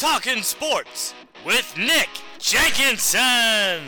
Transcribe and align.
Talking 0.00 0.42
Sports 0.42 1.12
with 1.44 1.76
Nick 1.76 2.08
Jenkinson. 2.38 3.82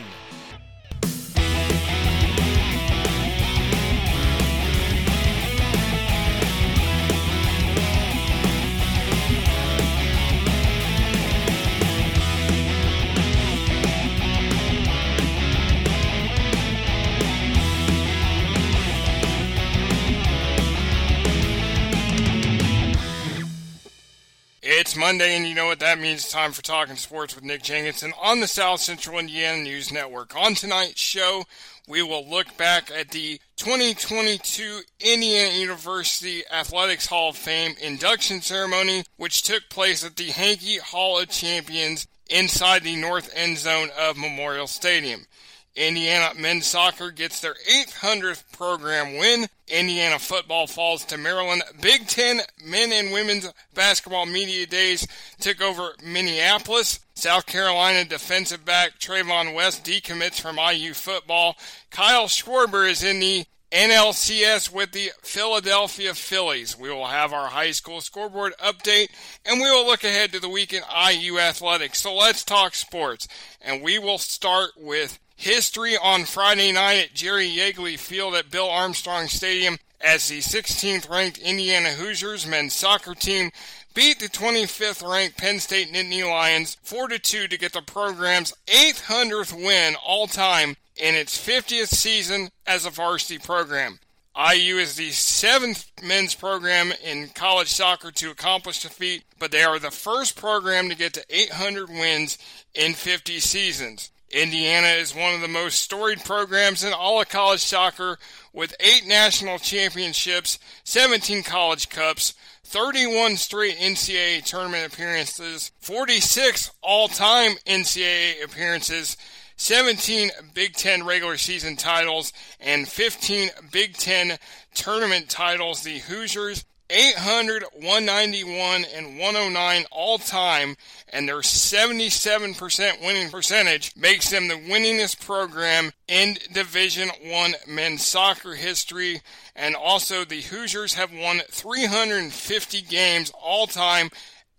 Monday, 25.02 25.36
and 25.36 25.48
you 25.48 25.52
know 25.56 25.66
what 25.66 25.80
that 25.80 25.98
means. 25.98 26.20
It's 26.20 26.30
time 26.30 26.52
for 26.52 26.62
Talking 26.62 26.94
Sports 26.94 27.34
with 27.34 27.42
Nick 27.42 27.64
Jenkinson 27.64 28.12
on 28.22 28.38
the 28.38 28.46
South 28.46 28.78
Central 28.78 29.18
Indiana 29.18 29.60
News 29.60 29.90
Network. 29.90 30.36
On 30.36 30.54
tonight's 30.54 31.00
show, 31.00 31.42
we 31.88 32.04
will 32.04 32.24
look 32.24 32.56
back 32.56 32.88
at 32.92 33.08
the 33.08 33.40
2022 33.56 34.82
Indiana 35.00 35.58
University 35.58 36.44
Athletics 36.52 37.06
Hall 37.06 37.30
of 37.30 37.36
Fame 37.36 37.74
induction 37.82 38.40
ceremony, 38.42 39.02
which 39.16 39.42
took 39.42 39.68
place 39.68 40.04
at 40.04 40.14
the 40.14 40.30
Hankey 40.30 40.78
Hall 40.78 41.18
of 41.18 41.30
Champions 41.30 42.06
inside 42.30 42.84
the 42.84 42.94
north 42.94 43.28
end 43.34 43.58
zone 43.58 43.88
of 43.98 44.16
Memorial 44.16 44.68
Stadium. 44.68 45.26
Indiana 45.74 46.34
men's 46.38 46.66
soccer 46.66 47.10
gets 47.10 47.40
their 47.40 47.54
800th 47.54 48.44
program 48.52 49.16
win. 49.16 49.46
Indiana 49.68 50.18
football 50.18 50.66
falls 50.66 51.04
to 51.06 51.16
Maryland. 51.16 51.62
Big 51.80 52.06
Ten 52.06 52.40
men 52.64 52.92
and 52.92 53.12
women's 53.12 53.50
basketball 53.74 54.26
media 54.26 54.66
days 54.66 55.06
took 55.40 55.62
over 55.62 55.94
Minneapolis. 56.04 57.00
South 57.14 57.46
Carolina 57.46 58.04
defensive 58.04 58.64
back 58.64 58.98
Trayvon 58.98 59.54
West 59.54 59.84
decommits 59.84 60.40
from 60.40 60.58
IU 60.58 60.92
football. 60.92 61.56
Kyle 61.90 62.26
Schwarber 62.26 62.90
is 62.90 63.02
in 63.02 63.20
the 63.20 63.46
NLCS 63.72 64.70
with 64.70 64.92
the 64.92 65.12
Philadelphia 65.22 66.12
Phillies. 66.12 66.78
We 66.78 66.90
will 66.90 67.06
have 67.06 67.32
our 67.32 67.48
high 67.48 67.70
school 67.70 68.02
scoreboard 68.02 68.52
update 68.62 69.08
and 69.46 69.62
we 69.62 69.70
will 69.70 69.86
look 69.86 70.04
ahead 70.04 70.32
to 70.32 70.40
the 70.40 70.48
week 70.50 70.74
in 70.74 70.82
IU 70.82 71.38
athletics. 71.38 72.02
So 72.02 72.14
let's 72.14 72.44
talk 72.44 72.74
sports. 72.74 73.26
And 73.62 73.82
we 73.82 73.98
will 73.98 74.18
start 74.18 74.72
with 74.76 75.18
history 75.42 75.96
on 75.96 76.24
Friday 76.24 76.70
night 76.70 77.02
at 77.02 77.14
Jerry 77.14 77.48
Yeagley 77.48 77.98
Field 77.98 78.36
at 78.36 78.48
Bill 78.48 78.70
Armstrong 78.70 79.26
Stadium 79.26 79.76
as 80.00 80.28
the 80.28 80.38
16th 80.38 81.10
ranked 81.10 81.36
Indiana 81.38 81.90
Hoosiers 81.90 82.46
men's 82.46 82.74
soccer 82.74 83.12
team 83.12 83.50
beat 83.92 84.20
the 84.20 84.28
25th 84.28 85.06
ranked 85.06 85.36
Penn 85.36 85.58
State 85.58 85.92
Nittany 85.92 86.22
Lions 86.22 86.76
4 86.84 87.08
2 87.08 87.48
to 87.48 87.58
get 87.58 87.72
the 87.72 87.82
program's 87.82 88.54
800th 88.68 89.52
win 89.52 89.96
all 90.06 90.28
time 90.28 90.76
in 90.94 91.16
its 91.16 91.36
50th 91.36 91.88
season 91.88 92.48
as 92.64 92.86
a 92.86 92.90
varsity 92.90 93.40
program. 93.40 93.98
IU 94.36 94.76
is 94.76 94.94
the 94.94 95.10
seventh 95.10 95.90
men's 96.04 96.36
program 96.36 96.92
in 97.04 97.30
college 97.30 97.68
soccer 97.68 98.12
to 98.12 98.30
accomplish 98.30 98.84
the 98.84 98.90
feat, 98.90 99.24
but 99.40 99.50
they 99.50 99.64
are 99.64 99.80
the 99.80 99.90
first 99.90 100.36
program 100.36 100.88
to 100.88 100.94
get 100.94 101.14
to 101.14 101.24
800 101.28 101.88
wins 101.88 102.38
in 102.76 102.94
50 102.94 103.40
seasons. 103.40 104.11
Indiana 104.32 104.88
is 104.88 105.14
one 105.14 105.34
of 105.34 105.40
the 105.42 105.48
most 105.48 105.80
storied 105.80 106.24
programs 106.24 106.82
in 106.82 106.92
all 106.92 107.20
of 107.20 107.28
college 107.28 107.60
soccer 107.60 108.18
with 108.52 108.74
eight 108.80 109.06
national 109.06 109.58
championships, 109.58 110.58
17 110.84 111.42
college 111.42 111.88
cups, 111.90 112.34
31 112.64 113.36
straight 113.36 113.76
NCAA 113.76 114.42
tournament 114.44 114.92
appearances, 114.92 115.70
46 115.80 116.70
all-time 116.82 117.52
NCAA 117.66 118.42
appearances, 118.42 119.16
17 119.56 120.30
Big 120.54 120.74
Ten 120.74 121.04
regular 121.04 121.36
season 121.36 121.76
titles, 121.76 122.32
and 122.58 122.88
15 122.88 123.50
Big 123.70 123.96
Ten 123.96 124.38
tournament 124.74 125.28
titles. 125.28 125.82
The 125.82 125.98
Hoosiers 125.98 126.64
800, 126.92 127.64
191, 127.72 128.84
and 128.94 129.18
109 129.18 129.84
all 129.90 130.18
time, 130.18 130.76
and 131.08 131.26
their 131.26 131.40
77% 131.40 133.04
winning 133.04 133.30
percentage 133.30 133.96
makes 133.96 134.30
them 134.30 134.48
the 134.48 134.54
winningest 134.54 135.24
program 135.24 135.92
in 136.06 136.36
Division 136.52 137.08
One 137.24 137.54
men's 137.66 138.06
soccer 138.06 138.54
history. 138.54 139.22
And 139.56 139.74
also, 139.74 140.24
the 140.24 140.42
Hoosiers 140.42 140.94
have 140.94 141.12
won 141.12 141.40
350 141.50 142.82
games 142.82 143.32
all 143.42 143.66
time 143.66 144.10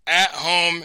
at 0.06 0.30
home 0.30 0.84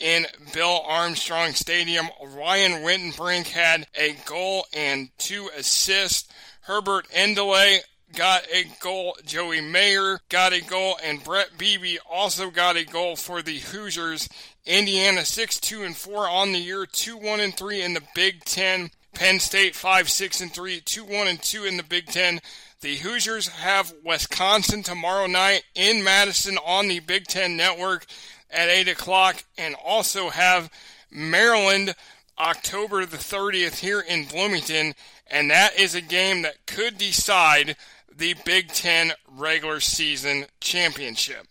in 0.00 0.26
Bill 0.52 0.82
Armstrong 0.84 1.52
Stadium. 1.52 2.08
Ryan 2.22 2.82
Wittenbrink 2.82 3.48
had 3.48 3.86
a 3.96 4.16
goal 4.26 4.66
and 4.72 5.10
two 5.18 5.48
assists. 5.56 6.28
Herbert 6.62 7.08
Endeley 7.10 7.78
got 8.14 8.44
a 8.52 8.64
goal. 8.80 9.16
Joey 9.24 9.60
Mayer 9.60 10.20
got 10.28 10.52
a 10.52 10.62
goal, 10.62 10.98
and 11.04 11.22
Brett 11.22 11.58
Beebe 11.58 11.98
also 12.10 12.50
got 12.50 12.76
a 12.76 12.84
goal 12.84 13.16
for 13.16 13.42
the 13.42 13.58
Hoosiers. 13.58 14.28
Indiana 14.66 15.24
6 15.24 15.60
2 15.60 15.82
and 15.82 15.96
4 15.96 16.28
on 16.28 16.52
the 16.52 16.58
year, 16.58 16.86
2 16.86 17.16
1 17.16 17.40
and 17.40 17.56
3 17.56 17.82
in 17.82 17.94
the 17.94 18.02
Big 18.14 18.44
Ten. 18.44 18.90
Penn 19.14 19.40
State 19.40 19.74
5 19.74 20.08
6 20.08 20.40
and 20.40 20.52
3, 20.52 20.80
2 20.80 21.04
1 21.04 21.28
and 21.28 21.42
2 21.42 21.64
in 21.64 21.76
the 21.76 21.82
Big 21.82 22.06
Ten. 22.06 22.40
The 22.80 22.96
Hoosiers 22.96 23.48
have 23.48 23.92
Wisconsin 24.04 24.82
tomorrow 24.82 25.26
night 25.26 25.64
in 25.74 26.04
Madison 26.04 26.58
on 26.58 26.86
the 26.86 27.00
Big 27.00 27.26
Ten 27.26 27.56
Network 27.56 28.06
at 28.50 28.68
8 28.68 28.88
o'clock, 28.88 29.42
and 29.56 29.74
also 29.84 30.30
have 30.30 30.70
Maryland 31.10 31.94
October 32.38 33.04
the 33.04 33.16
30th 33.16 33.80
here 33.80 34.00
in 34.00 34.24
Bloomington, 34.26 34.94
and 35.26 35.50
that 35.50 35.78
is 35.78 35.94
a 35.94 36.00
game 36.00 36.42
that 36.42 36.66
could 36.66 36.96
decide 36.96 37.76
the 38.18 38.34
Big 38.44 38.68
Ten 38.68 39.12
regular 39.28 39.78
season 39.80 40.46
championship. 40.60 41.46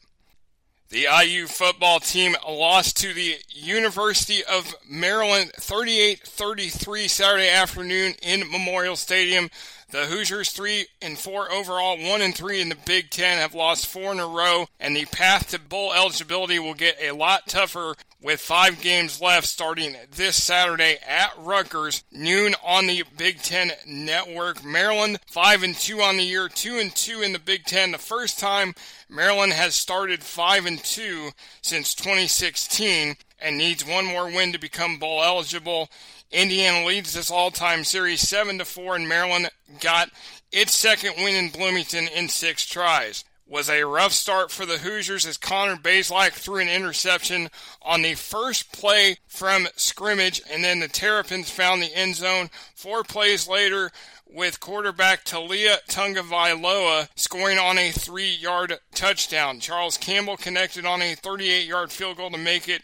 The 0.89 1.07
IU 1.23 1.47
football 1.47 1.99
team 1.99 2.35
lost 2.47 2.97
to 2.97 3.13
the 3.13 3.35
University 3.49 4.43
of 4.43 4.75
Maryland 4.89 5.51
38 5.55 6.19
33 6.19 7.07
Saturday 7.07 7.49
afternoon 7.49 8.15
in 8.21 8.51
Memorial 8.51 8.95
Stadium. 8.95 9.49
The 9.89 10.05
Hoosiers 10.05 10.51
three 10.51 10.87
and 11.01 11.17
four 11.17 11.49
overall, 11.51 11.97
one 11.97 12.21
and 12.21 12.35
three 12.35 12.61
in 12.61 12.67
the 12.67 12.77
Big 12.85 13.09
Ten, 13.09 13.37
have 13.37 13.55
lost 13.55 13.87
four 13.87 14.11
in 14.11 14.19
a 14.19 14.27
row, 14.27 14.67
and 14.79 14.95
the 14.95 15.05
path 15.05 15.49
to 15.51 15.59
bowl 15.59 15.93
eligibility 15.93 16.59
will 16.59 16.73
get 16.73 16.97
a 17.01 17.13
lot 17.13 17.47
tougher 17.47 17.95
with 18.21 18.39
five 18.39 18.81
games 18.81 19.21
left 19.21 19.47
starting 19.47 19.95
this 20.11 20.43
Saturday 20.43 20.97
at 21.07 21.31
Rutgers, 21.37 22.03
noon 22.11 22.55
on 22.63 22.87
the 22.87 23.03
Big 23.17 23.41
Ten 23.41 23.71
Network. 23.85 24.63
Maryland 24.63 25.19
five 25.27 25.63
and 25.63 25.75
two 25.75 26.01
on 26.01 26.17
the 26.17 26.23
year, 26.23 26.49
two 26.49 26.77
and 26.77 26.93
two 26.95 27.21
in 27.21 27.33
the 27.33 27.39
Big 27.39 27.65
Ten. 27.65 27.91
The 27.91 27.97
first 27.97 28.39
time 28.39 28.73
Maryland 29.09 29.53
has 29.53 29.75
started 29.75 30.23
five 30.23 30.65
and 30.65 30.83
two 30.83 31.29
since 31.61 31.93
2016 31.93 33.17
and 33.39 33.57
needs 33.57 33.85
one 33.85 34.05
more 34.05 34.25
win 34.25 34.51
to 34.51 34.59
become 34.59 34.97
bowl 34.97 35.23
eligible. 35.23 35.89
Indiana 36.31 36.85
leads 36.85 37.13
this 37.13 37.31
all-time 37.31 37.83
series 37.83 38.27
7 38.27 38.57
to 38.57 38.65
4 38.65 38.95
and 38.95 39.07
Maryland 39.07 39.49
got 39.79 40.09
its 40.51 40.73
second 40.73 41.13
win 41.17 41.35
in 41.35 41.49
Bloomington 41.49 42.07
in 42.07 42.27
6 42.27 42.65
tries. 42.65 43.23
Was 43.49 43.69
a 43.69 43.85
rough 43.85 44.11
start 44.11 44.51
for 44.51 44.65
the 44.65 44.79
Hoosiers 44.79 45.25
as 45.25 45.37
Connor 45.37 45.77
Bazelak 45.77 46.33
threw 46.33 46.57
an 46.57 46.67
interception 46.67 47.49
on 47.81 48.01
the 48.01 48.15
first 48.15 48.73
play 48.73 49.19
from 49.25 49.69
scrimmage, 49.77 50.41
and 50.51 50.65
then 50.65 50.81
the 50.81 50.89
Terrapins 50.89 51.49
found 51.49 51.81
the 51.81 51.95
end 51.95 52.15
zone. 52.15 52.49
Four 52.75 53.03
plays 53.03 53.47
later, 53.47 53.91
with 54.29 54.59
quarterback 54.59 55.23
Taulia 55.23 55.77
Tagovailoa 55.87 57.07
scoring 57.15 57.57
on 57.57 57.77
a 57.77 57.91
three-yard 57.91 58.79
touchdown. 58.93 59.59
Charles 59.59 59.97
Campbell 59.97 60.37
connected 60.37 60.85
on 60.85 61.01
a 61.01 61.15
38-yard 61.15 61.91
field 61.91 62.17
goal 62.17 62.29
to 62.31 62.37
make 62.37 62.67
it 62.67 62.83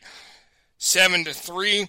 seven 0.77 1.23
to 1.25 1.33
three. 1.33 1.87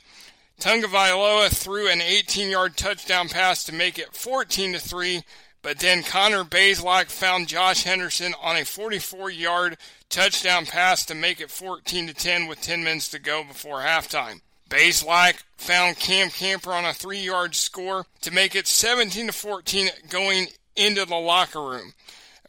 Tagovailoa 0.61 1.49
threw 1.49 1.89
an 1.89 2.01
18-yard 2.01 2.77
touchdown 2.77 3.29
pass 3.29 3.65
to 3.65 3.73
make 3.73 3.99
it 3.99 4.15
14 4.15 4.75
to 4.75 4.79
3, 4.79 5.23
but 5.65 5.79
then 5.79 6.03
Connor 6.03 6.45
Bazelak 6.45 7.07
found 7.07 7.49
Josh 7.49 7.85
Henderson 7.85 8.35
on 8.41 8.57
a 8.57 8.61
44-yard 8.61 9.79
touchdown 10.11 10.67
pass 10.67 11.07
to 11.07 11.15
make 11.15 11.41
it 11.41 11.51
14 11.51 12.07
to 12.09 12.15
10 12.15 12.47
with 12.47 12.61
10 12.61 12.85
minutes 12.85 13.09
to 13.09 13.19
go 13.19 13.43
before 13.43 13.81
halftime. 13.81 14.43
Bazelak 14.69 15.43
found 15.57 15.99
Cam 15.99 16.29
Camper 16.29 16.71
on 16.71 16.85
a 16.85 16.89
3-yard 16.89 17.55
score 17.55 18.05
to 18.21 18.31
make 18.31 18.55
it 18.55 18.67
17 18.67 19.29
to 19.29 19.33
14 19.33 19.89
going 20.11 20.49
into 20.77 21.07
the 21.07 21.17
locker 21.17 21.63
room. 21.63 21.95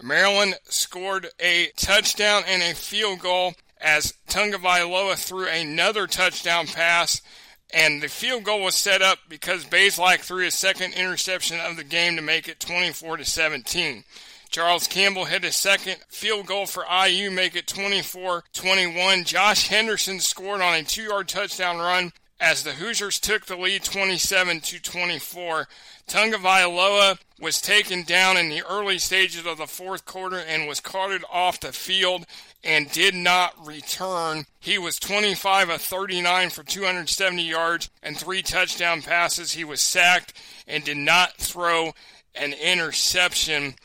Maryland 0.04 0.56
scored 0.66 1.28
a 1.40 1.70
touchdown 1.78 2.44
and 2.46 2.62
a 2.62 2.76
field 2.76 3.20
goal 3.20 3.54
as 3.80 4.14
Tagovailoa 4.28 5.16
threw 5.16 5.48
another 5.48 6.06
touchdown 6.06 6.68
pass 6.68 7.22
and 7.74 8.02
the 8.02 8.08
field 8.08 8.44
goal 8.44 8.62
was 8.64 8.76
set 8.76 9.02
up 9.02 9.20
because 9.28 9.66
Bazelak 9.66 10.20
threw 10.20 10.44
his 10.44 10.56
second 10.56 10.94
interception 10.94 11.60
of 11.60 11.78
the 11.78 11.84
game 11.84 12.16
to 12.16 12.22
make 12.22 12.48
it 12.48 12.60
24 12.60 13.18
to 13.18 13.26
17. 13.26 14.04
Charles 14.50 14.88
Campbell 14.88 15.26
hit 15.26 15.44
his 15.44 15.56
second 15.56 15.98
field 16.08 16.46
goal 16.46 16.66
for 16.66 16.86
IU, 16.86 17.30
make 17.30 17.56
it 17.56 17.68
24-21. 17.68 19.26
Josh 19.26 19.68
Henderson 19.68 20.20
scored 20.20 20.62
on 20.62 20.76
a 20.76 20.84
two-yard 20.84 21.28
touchdown 21.28 21.78
run 21.78 22.14
as 22.40 22.64
the 22.64 22.74
Hoosiers 22.74 23.20
took 23.20 23.46
the 23.46 23.56
lead 23.56 23.84
27 23.84 24.60
to 24.62 24.82
24. 24.82 25.68
Tagovailoa 26.08 27.18
was 27.40 27.62
taken 27.62 28.04
down 28.04 28.38
in 28.38 28.50
the 28.50 28.64
early 28.70 29.00
stages 29.00 29.46
of 29.46 29.58
the 29.58 29.68
fourth 29.68 30.06
quarter 30.06 30.38
and 30.38 30.68
was 30.68 30.80
carted 30.80 31.24
off 31.32 31.60
the 31.60 31.72
field 31.72 32.26
and 32.64 32.92
did 32.92 33.16
not 33.16 33.54
return. 33.66 34.46
He 34.60 34.78
was 34.78 35.00
25 35.00 35.70
of 35.70 35.82
39 35.82 36.50
for 36.50 36.64
270 36.64 37.42
yards 37.42 37.90
and 38.04 38.18
three 38.18 38.42
touchdown 38.42 39.02
passes. 39.02 39.54
He 39.54 39.64
was 39.64 39.82
sacked 39.82 40.34
and 40.68 40.84
did 40.84 40.98
not 40.98 41.38
throw 41.38 41.94
an 42.36 42.54
interception. 42.54 43.76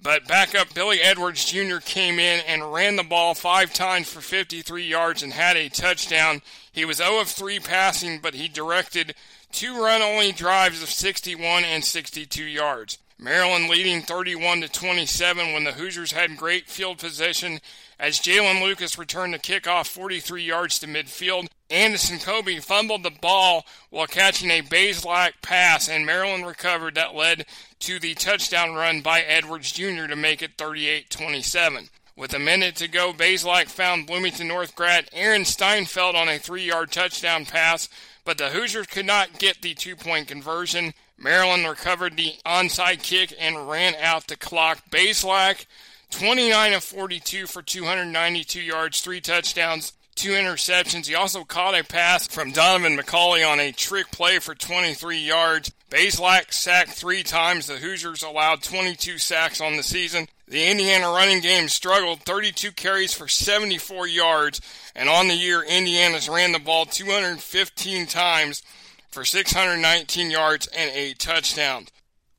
But 0.00 0.28
backup 0.28 0.74
Billy 0.74 1.00
Edwards 1.00 1.44
Jr. 1.44 1.78
came 1.78 2.18
in 2.18 2.40
and 2.46 2.72
ran 2.72 2.96
the 2.96 3.02
ball 3.02 3.34
five 3.34 3.72
times 3.72 4.08
for 4.08 4.20
53 4.20 4.84
yards 4.84 5.22
and 5.22 5.32
had 5.32 5.56
a 5.56 5.68
touchdown. 5.68 6.42
He 6.70 6.84
was 6.84 6.98
0 6.98 7.20
of 7.20 7.28
3 7.28 7.58
passing, 7.60 8.20
but 8.20 8.34
he 8.34 8.46
directed 8.48 9.14
two 9.50 9.82
run 9.82 10.02
only 10.02 10.32
drives 10.32 10.82
of 10.82 10.90
61 10.90 11.64
and 11.64 11.84
62 11.84 12.44
yards. 12.44 12.98
Maryland 13.18 13.68
leading 13.68 14.02
31 14.02 14.60
to 14.60 14.68
27 14.68 15.52
when 15.52 15.64
the 15.64 15.72
Hoosiers 15.72 16.12
had 16.12 16.36
great 16.36 16.68
field 16.68 16.98
position 16.98 17.60
as 17.98 18.20
Jaylin 18.20 18.62
Lucas 18.62 18.98
returned 18.98 19.32
the 19.32 19.38
kickoff 19.38 19.86
43 19.86 20.42
yards 20.42 20.78
to 20.78 20.86
midfield. 20.86 21.48
Andison 21.70 22.22
Coby 22.22 22.62
fumbled 22.62 23.02
the 23.02 23.10
ball 23.10 23.66
while 23.90 24.06
catching 24.06 24.50
a 24.50 24.62
Bazelak 24.62 25.32
pass, 25.42 25.88
and 25.88 26.06
Maryland 26.06 26.46
recovered 26.46 26.94
that 26.94 27.14
led 27.14 27.46
to 27.80 27.98
the 27.98 28.14
touchdown 28.14 28.74
run 28.74 29.00
by 29.00 29.20
Edwards 29.20 29.72
Jr. 29.72 30.06
to 30.06 30.16
make 30.16 30.42
it 30.42 30.52
38 30.56 31.10
27. 31.10 31.88
With 32.14 32.32
a 32.32 32.38
minute 32.38 32.76
to 32.76 32.88
go, 32.88 33.12
Bazelak 33.12 33.66
found 33.66 34.06
Bloomington 34.06 34.48
North 34.48 34.74
grad 34.74 35.08
Aaron 35.12 35.44
Steinfeld 35.44 36.14
on 36.14 36.28
a 36.28 36.38
three 36.38 36.64
yard 36.64 36.92
touchdown 36.92 37.44
pass, 37.44 37.88
but 38.24 38.38
the 38.38 38.50
Hoosiers 38.50 38.86
could 38.86 39.04
not 39.04 39.38
get 39.38 39.60
the 39.60 39.74
two 39.74 39.96
point 39.96 40.28
conversion. 40.28 40.94
Maryland 41.18 41.66
recovered 41.66 42.16
the 42.16 42.34
onside 42.46 43.02
kick 43.02 43.34
and 43.38 43.68
ran 43.68 43.94
out 43.96 44.28
the 44.28 44.36
clock. 44.36 44.88
Bazelak 44.90 45.66
29 46.10 46.72
of 46.72 46.84
42 46.84 47.46
for 47.46 47.62
292 47.62 48.60
yards, 48.60 49.00
three 49.00 49.20
touchdowns, 49.20 49.92
two 50.16 50.30
interceptions. 50.30 51.06
He 51.06 51.14
also 51.14 51.44
caught 51.44 51.78
a 51.78 51.84
pass 51.84 52.26
from 52.26 52.52
Donaven 52.52 52.98
McCulley 52.98 53.48
on 53.48 53.60
a 53.60 53.70
trick 53.70 54.10
play 54.10 54.38
for 54.38 54.54
23 54.54 55.18
yards. 55.18 55.70
Bazelak 55.90 56.52
sacked 56.52 56.90
three 56.90 57.22
times. 57.22 57.66
The 57.66 57.76
Hoosiers 57.76 58.22
allowed 58.22 58.62
22 58.62 59.18
sacks 59.18 59.60
on 59.60 59.76
the 59.76 59.82
season. 59.82 60.26
The 60.48 60.66
Indiana 60.66 61.08
running 61.08 61.40
game 61.40 61.68
struggled 61.68 62.20
32 62.22 62.72
carries 62.72 63.12
for 63.12 63.28
74 63.28 64.06
yards, 64.08 64.60
and 64.94 65.08
on 65.08 65.28
the 65.28 65.34
year, 65.34 65.62
Indiana's 65.62 66.28
ran 66.28 66.52
the 66.52 66.58
ball 66.58 66.86
215 66.86 68.06
times 68.06 68.62
for 69.10 69.24
619 69.24 70.30
yards 70.30 70.66
and 70.68 70.90
a 70.90 71.14
touchdown. 71.14 71.86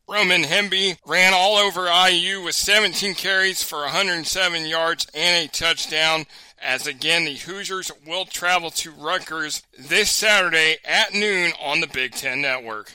Roman 0.09 0.43
Hemby 0.43 0.97
ran 1.05 1.33
all 1.33 1.57
over 1.57 1.89
IU 1.89 2.41
with 2.41 2.55
17 2.55 3.13
carries 3.15 3.61
for 3.61 3.79
107 3.79 4.65
yards 4.65 5.05
and 5.13 5.45
a 5.45 5.51
touchdown. 5.51 6.25
As 6.61 6.87
again, 6.87 7.25
the 7.25 7.35
Hoosiers 7.35 7.91
will 8.05 8.25
travel 8.25 8.71
to 8.71 8.91
Rutgers 8.91 9.63
this 9.77 10.09
Saturday 10.09 10.77
at 10.83 11.13
noon 11.13 11.53
on 11.61 11.81
the 11.81 11.87
Big 11.87 12.13
Ten 12.13 12.41
Network. 12.41 12.91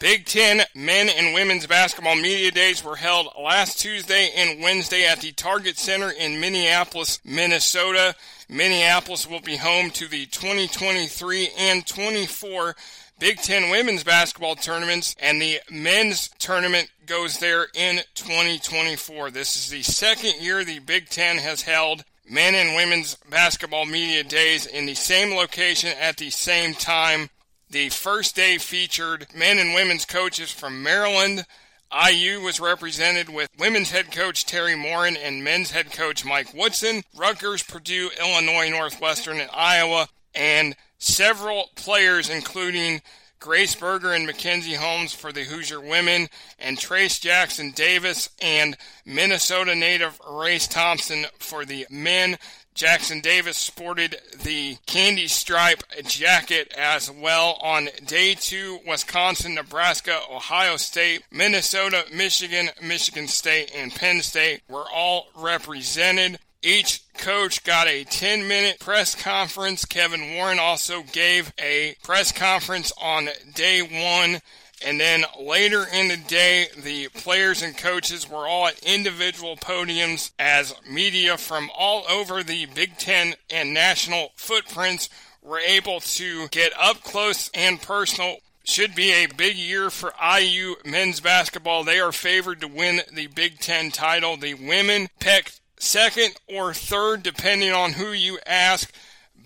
Big 0.00 0.26
Ten 0.26 0.62
men 0.74 1.08
and 1.08 1.34
women's 1.34 1.66
basketball 1.66 2.16
media 2.16 2.50
days 2.50 2.82
were 2.82 2.96
held 2.96 3.28
last 3.40 3.78
Tuesday 3.78 4.30
and 4.36 4.62
Wednesday 4.62 5.06
at 5.06 5.20
the 5.20 5.32
Target 5.32 5.78
Center 5.78 6.10
in 6.10 6.40
Minneapolis, 6.40 7.20
Minnesota. 7.24 8.14
Minneapolis 8.48 9.28
will 9.28 9.40
be 9.40 9.56
home 9.56 9.90
to 9.90 10.08
the 10.08 10.26
2023 10.26 11.50
and 11.56 11.86
24 11.86 12.74
Big 13.20 13.38
Ten 13.38 13.70
women's 13.70 14.02
basketball 14.02 14.56
tournaments, 14.56 15.14
and 15.20 15.40
the 15.40 15.60
men's 15.70 16.28
tournament 16.38 16.90
goes 17.06 17.38
there 17.38 17.68
in 17.74 18.00
2024. 18.14 19.30
This 19.30 19.56
is 19.56 19.70
the 19.70 19.82
second 19.82 20.42
year 20.42 20.64
the 20.64 20.80
Big 20.80 21.08
Ten 21.08 21.36
has 21.38 21.62
held 21.62 22.04
men 22.28 22.54
and 22.54 22.74
women's 22.74 23.16
basketball 23.28 23.86
media 23.86 24.24
days 24.24 24.66
in 24.66 24.86
the 24.86 24.94
same 24.94 25.34
location 25.34 25.90
at 26.00 26.16
the 26.16 26.30
same 26.30 26.74
time. 26.74 27.28
The 27.70 27.88
first 27.88 28.36
day 28.36 28.58
featured 28.58 29.26
men 29.34 29.58
and 29.58 29.74
women's 29.74 30.04
coaches 30.04 30.50
from 30.50 30.82
Maryland. 30.82 31.44
IU 31.92 32.40
was 32.40 32.60
represented 32.60 33.28
with 33.28 33.48
women's 33.58 33.90
head 33.90 34.10
coach 34.10 34.46
Teri 34.46 34.76
Moren 34.76 35.16
and 35.16 35.44
men's 35.44 35.70
head 35.70 35.92
coach 35.92 36.24
Mike 36.24 36.52
Woodson. 36.54 37.02
Rutgers, 37.16 37.62
Purdue, 37.62 38.10
Illinois, 38.18 38.70
Northwestern, 38.70 39.38
and 39.40 39.50
Iowa. 39.52 40.08
And 40.34 40.74
several 40.98 41.70
players, 41.76 42.28
including 42.28 43.02
Grace 43.44 43.74
Berger 43.74 44.12
and 44.12 44.24
Mackenzie 44.24 44.72
Holmes 44.72 45.12
for 45.12 45.30
the 45.30 45.44
Hoosier 45.44 45.78
women, 45.78 46.30
and 46.58 46.78
Trayce 46.78 47.20
Jackson 47.20 47.72
Davis 47.72 48.30
and 48.40 48.74
Minnesota 49.04 49.74
native 49.74 50.18
Race 50.26 50.66
Thompson 50.66 51.26
for 51.38 51.66
the 51.66 51.86
men. 51.90 52.38
Jackson 52.72 53.20
Davis 53.20 53.58
sported 53.58 54.16
the 54.42 54.78
candy 54.86 55.28
stripe 55.28 55.82
jacket 56.04 56.72
as 56.74 57.10
well 57.10 57.58
on 57.60 57.90
day 58.06 58.34
two. 58.34 58.80
Wisconsin, 58.86 59.56
Nebraska, 59.56 60.20
Ohio 60.32 60.78
State, 60.78 61.22
Minnesota, 61.30 62.06
Michigan, 62.10 62.70
Michigan 62.82 63.28
State, 63.28 63.70
and 63.76 63.94
Penn 63.94 64.22
State 64.22 64.62
were 64.70 64.86
all 64.90 65.26
represented. 65.36 66.38
Each 66.64 67.02
coach 67.18 67.62
got 67.62 67.88
a 67.88 68.04
10 68.04 68.48
minute 68.48 68.80
press 68.80 69.14
conference. 69.14 69.84
Kevin 69.84 70.34
Warren 70.34 70.58
also 70.58 71.02
gave 71.02 71.52
a 71.58 71.94
press 72.02 72.32
conference 72.32 72.90
on 73.00 73.28
day 73.54 73.82
one. 73.82 74.40
And 74.84 74.98
then 74.98 75.24
later 75.38 75.84
in 75.92 76.08
the 76.08 76.16
day, 76.16 76.68
the 76.82 77.08
players 77.08 77.60
and 77.60 77.76
coaches 77.76 78.28
were 78.28 78.48
all 78.48 78.66
at 78.66 78.82
individual 78.82 79.56
podiums 79.56 80.32
as 80.38 80.74
media 80.90 81.36
from 81.36 81.70
all 81.76 82.04
over 82.10 82.42
the 82.42 82.64
Big 82.66 82.96
Ten 82.96 83.34
and 83.50 83.74
national 83.74 84.32
footprints 84.34 85.10
were 85.42 85.60
able 85.60 86.00
to 86.00 86.48
get 86.48 86.72
up 86.80 87.02
close 87.02 87.50
and 87.52 87.80
personal 87.80 88.38
should 88.64 88.94
be 88.94 89.10
a 89.10 89.26
big 89.26 89.56
year 89.56 89.90
for 89.90 90.14
IU 90.18 90.76
men's 90.86 91.20
basketball. 91.20 91.84
They 91.84 92.00
are 92.00 92.12
favored 92.12 92.62
to 92.62 92.68
win 92.68 93.02
the 93.12 93.26
Big 93.26 93.58
Ten 93.58 93.90
title. 93.90 94.38
The 94.38 94.54
women 94.54 95.08
picked 95.20 95.60
second 95.78 96.34
or 96.48 96.72
third, 96.74 97.22
depending 97.22 97.72
on 97.72 97.92
who 97.92 98.12
you 98.12 98.38
ask. 98.46 98.92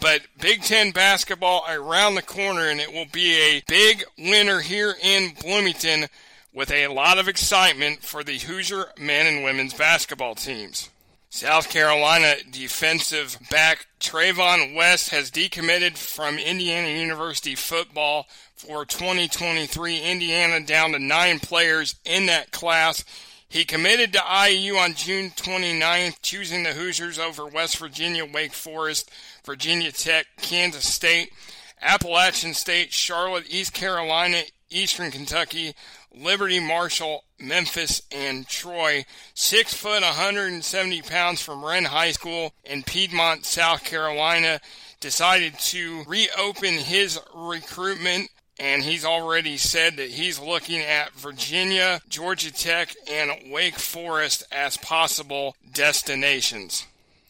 But 0.01 0.23
Big 0.41 0.63
Ten 0.63 0.93
basketball 0.93 1.65
around 1.69 2.15
the 2.15 2.23
corner, 2.23 2.69
and 2.69 2.81
it 2.81 2.93
will 2.93 3.09
be 3.13 3.35
a 3.35 3.63
big 3.67 4.05
winner 4.17 4.61
here 4.61 4.95
in 5.03 5.35
Bloomington 5.41 6.07
with 6.53 6.71
a 6.71 6.89
lot 6.89 7.19
of 7.19 7.29
excitement 7.29 8.03
for 8.03 8.23
the 8.23 8.39
Hoosier 8.39 8.87
men 8.99 9.27
and 9.27 9.45
women's 9.45 9.75
basketball 9.75 10.35
teams. 10.35 10.89
South 11.31 11.69
Carolina 11.69 12.37
defensive 12.51 13.39
back 13.51 13.87
Trayvon 14.01 14.75
West 14.75 15.11
has 15.11 15.31
decommitted 15.31 15.99
from 15.99 16.39
Indiana 16.39 16.89
University 16.89 17.55
football 17.55 18.27
for 18.57 18.87
2023. 18.87 20.01
Indiana 20.01 20.65
down 20.65 20.93
to 20.93 20.99
nine 20.99 21.39
players 21.39 21.97
in 22.07 22.27
that 22.27 22.51
class. 22.51 23.05
He 23.51 23.65
committed 23.65 24.13
to 24.13 24.23
IU 24.51 24.77
on 24.77 24.93
June 24.93 25.31
29th, 25.31 26.21
choosing 26.21 26.65
the 26.65 26.75
Hoosiers 26.75 27.19
over 27.19 27.47
West 27.47 27.79
Virginia, 27.79 28.27
Wake 28.27 28.53
Forest, 28.53 29.11
Virginia 29.43 29.91
Tech, 29.91 30.27
Kansas 30.37 30.87
State, 30.87 31.33
Appalachian 31.81 32.53
State, 32.53 32.93
Charlotte, 32.93 33.47
East 33.49 33.73
Carolina, 33.73 34.43
Eastern 34.69 35.11
Kentucky, 35.11 35.75
Liberty, 36.15 36.61
Marshall, 36.61 37.25
Memphis, 37.39 38.03
and 38.13 38.47
Troy. 38.47 39.07
Six 39.33 39.73
foot, 39.73 40.03
170 40.03 41.01
pounds 41.03 41.41
from 41.41 41.65
Wren 41.65 41.87
High 41.87 42.13
School 42.13 42.53
in 42.65 42.83
Piedmont, 42.83 43.47
South 43.47 43.83
Carolina, 43.83 44.61
decided 45.01 45.59
to 45.59 46.05
reopen 46.07 46.75
his 46.75 47.19
recruitment 47.35 48.31
and 48.59 48.83
he's 48.83 49.05
already 49.05 49.57
said 49.57 49.97
that 49.97 50.11
he's 50.11 50.41
looking 50.41 50.81
at 50.81 51.13
Virginia, 51.13 52.01
Georgia 52.09 52.53
Tech, 52.53 52.95
and 53.11 53.53
Wake 53.53 53.79
Forest 53.79 54.45
as 54.51 54.77
possible 54.77 55.55
destinations. 55.73 56.87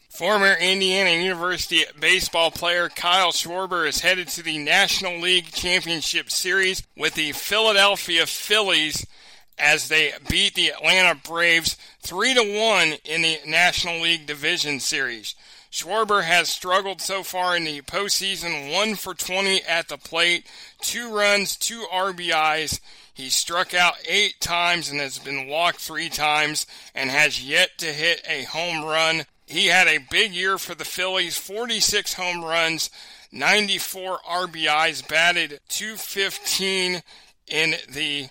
Former 0.09 0.53
Indiana 0.53 1.11
University 1.11 1.83
baseball 1.99 2.51
player 2.51 2.89
Kyle 2.89 3.31
Schwarber 3.31 3.87
is 3.87 4.01
headed 4.01 4.27
to 4.29 4.43
the 4.43 4.57
National 4.57 5.19
League 5.19 5.51
Championship 5.51 6.31
Series 6.31 6.83
with 6.97 7.13
the 7.13 7.31
Philadelphia 7.31 8.25
Phillies 8.25 9.05
as 9.57 9.87
they 9.87 10.13
beat 10.27 10.55
the 10.55 10.69
Atlanta 10.69 11.15
Braves 11.15 11.77
3 12.01 12.33
to 12.33 12.59
1 12.59 12.93
in 13.05 13.21
the 13.21 13.39
National 13.45 14.01
League 14.01 14.25
Division 14.25 14.79
Series. 14.79 15.35
Schwarber 15.71 16.23
has 16.23 16.49
struggled 16.49 16.99
so 16.99 17.21
far 17.21 17.55
in 17.55 17.63
the 17.63 17.81
postseason, 17.81 18.73
1 18.73 18.95
for 18.95 19.13
20 19.13 19.61
at 19.63 19.87
the 19.87 19.97
plate, 19.97 20.47
2 20.81 21.15
runs, 21.15 21.55
2 21.55 21.85
RBIs. 21.93 22.79
He 23.13 23.29
struck 23.29 23.73
out 23.73 23.95
8 24.07 24.39
times 24.39 24.89
and 24.89 24.99
has 24.99 25.19
been 25.19 25.47
walked 25.47 25.79
3 25.79 26.09
times 26.09 26.65
and 26.95 27.11
has 27.11 27.43
yet 27.43 27.77
to 27.77 27.93
hit 27.93 28.21
a 28.27 28.43
home 28.45 28.83
run. 28.83 29.25
He 29.45 29.67
had 29.67 29.87
a 29.87 30.05
big 30.09 30.31
year 30.31 30.57
for 30.57 30.73
the 30.73 30.85
Phillies, 30.85 31.37
46 31.37 32.13
home 32.13 32.43
runs, 32.43 32.89
94 33.31 34.19
RBIs, 34.27 35.07
batted 35.07 35.59
215 35.69 37.03
in 37.47 37.75
the 37.91 38.29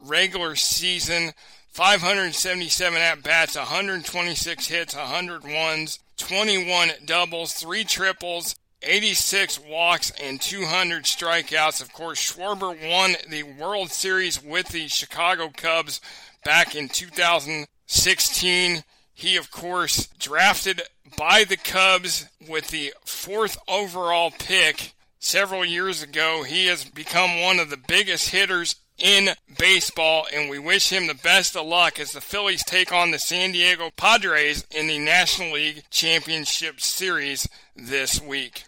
regular 0.00 0.54
season. 0.54 1.32
577 1.70 3.00
at 3.00 3.22
bats, 3.22 3.56
126 3.56 4.66
hits, 4.66 4.96
100 4.96 5.44
ones, 5.44 6.00
21 6.18 6.90
doubles, 7.06 7.54
3 7.54 7.84
triples, 7.84 8.54
86 8.82 9.58
walks, 9.60 10.12
and 10.22 10.40
200 10.40 11.04
strikeouts. 11.04 11.80
Of 11.80 11.92
course, 11.92 12.20
Schwarber 12.20 12.76
won 12.88 13.14
the 13.28 13.42
World 13.42 13.90
Series 13.90 14.42
with 14.42 14.68
the 14.68 14.88
Chicago 14.88 15.50
Cubs 15.56 16.00
back 16.44 16.74
in 16.74 16.88
2016. 16.88 18.84
He, 19.14 19.36
of 19.36 19.50
course, 19.50 20.06
drafted 20.18 20.82
by 21.16 21.44
the 21.44 21.56
Cubs 21.56 22.28
with 22.46 22.68
the 22.68 22.94
fourth 23.04 23.58
overall 23.66 24.30
pick 24.30 24.94
several 25.18 25.64
years 25.64 26.02
ago. 26.02 26.44
He 26.44 26.66
has 26.66 26.84
become 26.84 27.40
one 27.40 27.58
of 27.58 27.70
the 27.70 27.76
biggest 27.76 28.30
hitters 28.30 28.76
in 28.98 29.30
baseball, 29.58 30.26
and 30.32 30.50
we 30.50 30.58
wish 30.58 30.90
him 30.90 31.06
the 31.06 31.14
best 31.14 31.56
of 31.56 31.66
luck 31.66 31.98
as 32.00 32.12
the 32.12 32.20
Phillies 32.20 32.64
take 32.64 32.92
on 32.92 33.10
the 33.10 33.18
San 33.18 33.52
Diego 33.52 33.90
Padres 33.96 34.64
in 34.70 34.88
the 34.88 34.98
National 34.98 35.52
League 35.52 35.84
Championship 35.90 36.80
Series 36.80 37.48
this 37.76 38.20
week. 38.20 38.64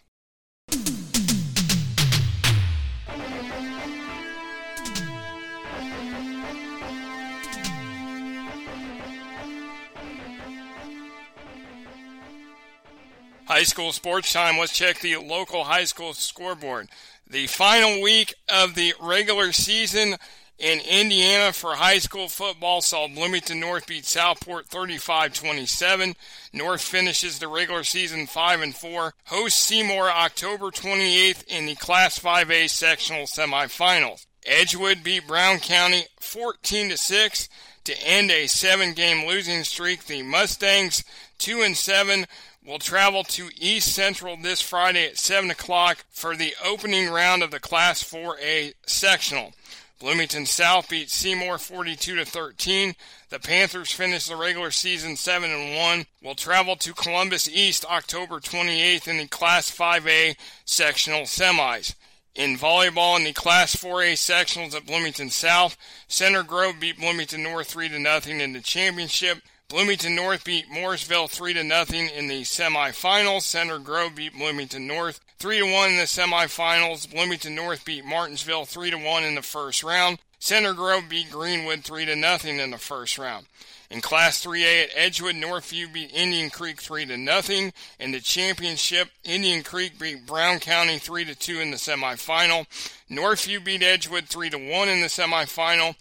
High 13.47 13.65
school 13.65 13.91
sports 13.91 14.33
time. 14.33 14.59
Let's 14.59 14.73
check 14.73 15.01
the 15.01 15.17
local 15.17 15.65
high 15.65 15.83
school 15.83 16.15
scoreboard. 16.15 16.89
The 17.31 17.47
final 17.47 18.03
week 18.03 18.35
of 18.49 18.75
the 18.75 18.93
regular 19.01 19.53
season 19.53 20.17
in 20.59 20.81
Indiana 20.81 21.53
for 21.53 21.77
high 21.77 21.99
school 21.99 22.27
football 22.27 22.83
saw 22.83 23.07
Bloomington 23.07 23.61
North 23.61 23.87
beat 23.87 24.05
Southport 24.05 24.67
35-27. 24.67 26.17
North 26.53 26.83
finishes 26.83 27.39
the 27.39 27.47
regular 27.47 27.85
season 27.85 28.27
5 28.27 28.63
and 28.63 28.75
4. 28.75 29.15
Hosts 29.27 29.63
Seymour 29.63 30.11
October 30.11 30.73
28th 30.73 31.45
in 31.47 31.67
the 31.67 31.77
Class 31.77 32.19
5A 32.19 32.69
sectional 32.69 33.27
semifinals. 33.27 34.27
Edgewood 34.45 35.05
beat 35.05 35.29
Brown 35.29 35.61
County 35.61 36.07
14 36.19 36.91
to 36.91 36.97
6 36.97 37.49
to 37.85 38.03
end 38.05 38.33
a 38.33 38.47
7-game 38.47 39.29
losing 39.29 39.63
streak. 39.63 40.07
The 40.07 40.25
Mustangs 40.25 41.05
2 41.39 41.63
and 41.63 41.77
7 41.77 42.27
will 42.65 42.79
travel 42.79 43.25
to 43.25 43.51
East 43.57 43.95
Central 43.95 44.37
this 44.37 44.61
Friday 44.61 45.07
at 45.07 45.19
7 45.19 45.51
o'clock 45.51 46.05
for 46.11 46.37
the 46.37 46.55
opening 46.65 47.09
round 47.09 47.43
of 47.43 47.51
the 47.51 47.61
Class 47.61 48.03
4A 48.03 48.75
sectional. 48.87 49.53
Bloomington 49.99 50.47
South 50.47 50.89
beat 50.89 51.11
Seymour 51.11 51.59
42 51.59 52.17
to 52.17 52.25
13. 52.25 52.95
The 53.29 53.39
Panthers 53.39 53.93
finished 53.93 54.31
the 54.31 54.37
regular 54.37 54.71
season 54.71 55.15
7 55.15 55.51
and 55.51 55.77
1. 55.77 56.07
Will 56.23 56.35
travel 56.35 56.77
to 56.77 56.95
Columbus 56.95 57.49
East 57.49 57.85
October 57.85 58.41
28th 58.41 59.09
in 59.09 59.19
the 59.19 59.27
Class 59.27 59.71
5A 59.71 60.37
sectional 60.65 61.23
semis. 61.23 61.95
In 62.35 62.57
volleyball 62.57 63.19
in 63.19 63.25
the 63.25 63.33
Class 63.35 63.77
4A 63.77 64.13
sectionals 64.13 64.75
at 64.75 64.87
Bloomington 64.87 65.29
South, 65.29 65.77
Center 66.09 66.43
Grove 66.43 66.81
beat 66.81 66.99
Bloomington 66.99 67.43
North 67.43 67.71
3 67.71 67.91
to 67.91 67.99
nothing 67.99 68.41
in 68.41 68.55
the 68.55 68.61
championship. 68.61 69.43
Bloomington 69.71 70.17
North 70.17 70.43
beat 70.43 70.69
Mooresville 70.69 71.31
3 71.31 71.55
to 71.55 71.63
nothing 71.63 72.09
in 72.09 72.27
the 72.27 72.43
semifinals. 72.43 73.43
Center 73.43 73.79
Grove 73.79 74.17
beat 74.17 74.37
Bloomington 74.37 74.89
North 74.89 75.21
3 75.39 75.61
to 75.61 75.73
1 75.73 75.91
in 75.91 75.97
the 75.97 76.03
semifinals. 76.03 77.09
Bloomington 77.09 77.55
North 77.55 77.85
beat 77.85 78.05
Martinsville 78.05 78.65
3 78.65 78.91
to 78.91 78.97
1 78.99 79.23
in 79.23 79.37
the 79.37 79.43
first 79.43 79.85
round. 79.85 80.19
Center 80.41 80.75
Grove 80.75 81.05
beat 81.09 81.31
Greenwood 81.31 81.85
3 81.85 82.05
to 82.07 82.17
nothing 82.17 82.59
in 82.59 82.73
the 82.73 82.79
first 82.79 83.17
round. 83.17 83.47
In 83.91 84.01
Class 84.01 84.45
3A 84.45 84.85
at 84.85 84.91
Edgewood, 84.97 85.37
Northview 85.37 85.93
beat 85.93 86.13
Indian 86.13 86.51
Creek 86.51 86.81
3 86.81 87.07
to 87.07 87.17
nothing. 87.17 87.73
In 88.01 88.11
the 88.11 88.21
championship, 88.21 89.11
Indian 89.23 89.63
Creek 89.63 90.01
beat 90.01 90.27
Brown 90.27 90.59
County 90.59 90.99
3 90.99 91.27
to 91.27 91.37
2 91.37 91.61
in 91.61 91.71
the 91.71 91.77
semifinal. 91.77 92.67
Northview 93.09 93.65
beat 93.65 93.85
Edgewood 93.85 94.25
3 94.25 94.51
to 94.51 94.59
1 94.59 94.89
in 94.89 95.01
the 95.01 95.07
semifinal. 95.07 95.95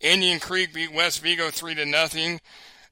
Indian 0.00 0.38
Creek 0.38 0.72
beat 0.72 0.92
West 0.92 1.20
Vigo 1.20 1.50
3 1.50 1.74
to 1.74 1.84
nothing. 1.84 2.40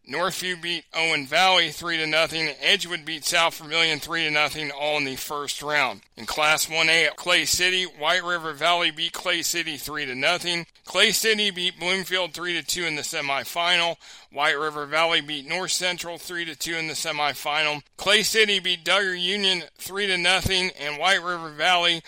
Northview 0.09 0.63
beat 0.63 0.85
Owen 0.95 1.27
Valley 1.27 1.71
3 1.71 1.97
to 1.97 2.07
nothing. 2.07 2.49
Edgewood 2.61 3.05
beat 3.05 3.25
South 3.25 3.59
Vermilion 3.59 3.99
3 3.99 4.25
to 4.25 4.31
nothing 4.31 4.71
all 4.71 4.99
in 4.99 5.05
the 5.05 5.17
first 5.17 5.63
round. 5.63 6.03
In 6.17 6.27
Class 6.27 6.67
1A 6.67 7.09
at 7.09 7.17
Clay 7.17 7.45
City, 7.45 7.83
White 7.83 8.23
River 8.23 8.53
Valley 8.53 8.93
beat 8.93 9.13
Clay 9.13 9.43
City 9.43 9.77
3 9.77 10.07
to 10.07 10.15
nothing. 10.15 10.67
Clay 10.85 11.11
City 11.11 11.51
beat 11.51 11.81
Bloomfield 11.81 12.35
3 12.35 12.53
to 12.55 12.63
2 12.63 12.85
in 12.85 12.95
the 12.95 13.03
semifinal. 13.03 13.97
White 14.31 14.57
River 14.59 14.87
Valley 14.87 15.21
beat 15.21 15.49
North 15.49 15.73
Central 15.73 16.19
3 16.19 16.45
to 16.45 16.55
2 16.55 16.77
in 16.77 16.87
the 16.87 16.95
semifinal. 16.95 17.83
Clay 17.97 18.23
City 18.23 18.61
beat 18.61 18.85
Dugger 18.85 19.21
Union 19.21 19.65
3 19.79 20.07
to 20.07 20.17
nothing 20.17 20.71
and 20.79 21.01
White 21.01 21.23
River 21.23 21.51
Valley 21.51 22.03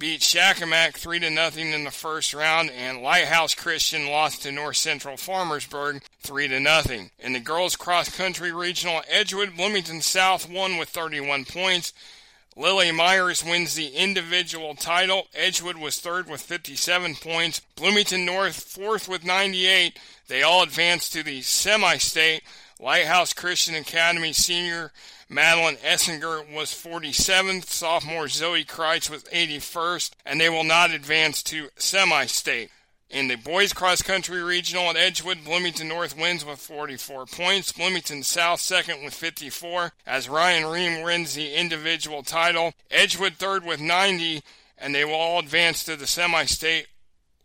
beat 0.00 0.22
Shakamak 0.22 0.94
3 0.94 1.18
to 1.20 1.30
nothing 1.30 1.72
in 1.72 1.84
the 1.84 1.90
first 1.90 2.32
round, 2.32 2.70
and 2.70 3.02
Lighthouse 3.02 3.54
Christian 3.54 4.08
lost 4.08 4.42
to 4.42 4.50
North 4.50 4.78
Central 4.78 5.16
Farmersburg 5.16 6.00
3 6.20 6.48
to 6.48 6.58
nothing. 6.58 7.10
In 7.18 7.34
the 7.34 7.38
girls 7.38 7.76
cross 7.76 8.08
country 8.08 8.50
regional, 8.50 9.02
Edgewood 9.10 9.58
Bloomington 9.58 10.00
South 10.00 10.48
won 10.48 10.78
with 10.78 10.88
31 10.88 11.44
points. 11.44 11.92
Lily 12.56 12.90
Myers 12.90 13.44
wins 13.44 13.74
the 13.74 13.88
individual 13.88 14.74
title. 14.74 15.28
Edgewood 15.34 15.76
was 15.76 16.00
third 16.00 16.30
with 16.30 16.40
57 16.40 17.16
points. 17.16 17.60
Bloomington 17.76 18.24
North 18.24 18.56
fourth 18.56 19.06
with 19.06 19.22
98. 19.22 19.98
They 20.28 20.42
all 20.42 20.62
advanced 20.62 21.12
to 21.12 21.22
the 21.22 21.42
semi-state. 21.42 22.42
Lighthouse 22.80 23.34
Christian 23.34 23.74
Academy 23.74 24.32
senior 24.32 24.92
Madeline 25.32 25.76
Essinger 25.76 26.52
was 26.52 26.70
47th, 26.70 27.66
sophomore 27.66 28.26
Zoe 28.26 28.64
Kreitz 28.64 29.08
was 29.08 29.22
81st, 29.22 30.10
and 30.26 30.40
they 30.40 30.48
will 30.48 30.64
not 30.64 30.90
advance 30.90 31.40
to 31.44 31.68
semi-state. 31.76 32.68
In 33.08 33.28
the 33.28 33.36
boys 33.36 33.72
cross 33.72 34.02
country 34.02 34.42
regional 34.42 34.90
at 34.90 34.96
Edgewood, 34.96 35.44
Bloomington 35.44 35.86
North 35.86 36.18
wins 36.18 36.44
with 36.44 36.58
44 36.58 37.26
points. 37.26 37.70
Bloomington 37.70 38.24
South 38.24 38.58
second 38.60 39.04
with 39.04 39.14
54 39.14 39.92
as 40.04 40.28
Ryan 40.28 40.66
Ream 40.66 41.02
wins 41.04 41.34
the 41.34 41.54
individual 41.54 42.24
title. 42.24 42.72
Edgewood 42.90 43.34
third 43.34 43.64
with 43.64 43.80
90 43.80 44.42
and 44.78 44.94
they 44.94 45.04
will 45.04 45.14
all 45.14 45.38
advance 45.38 45.84
to 45.84 45.94
the 45.94 46.06
semi-state 46.08 46.86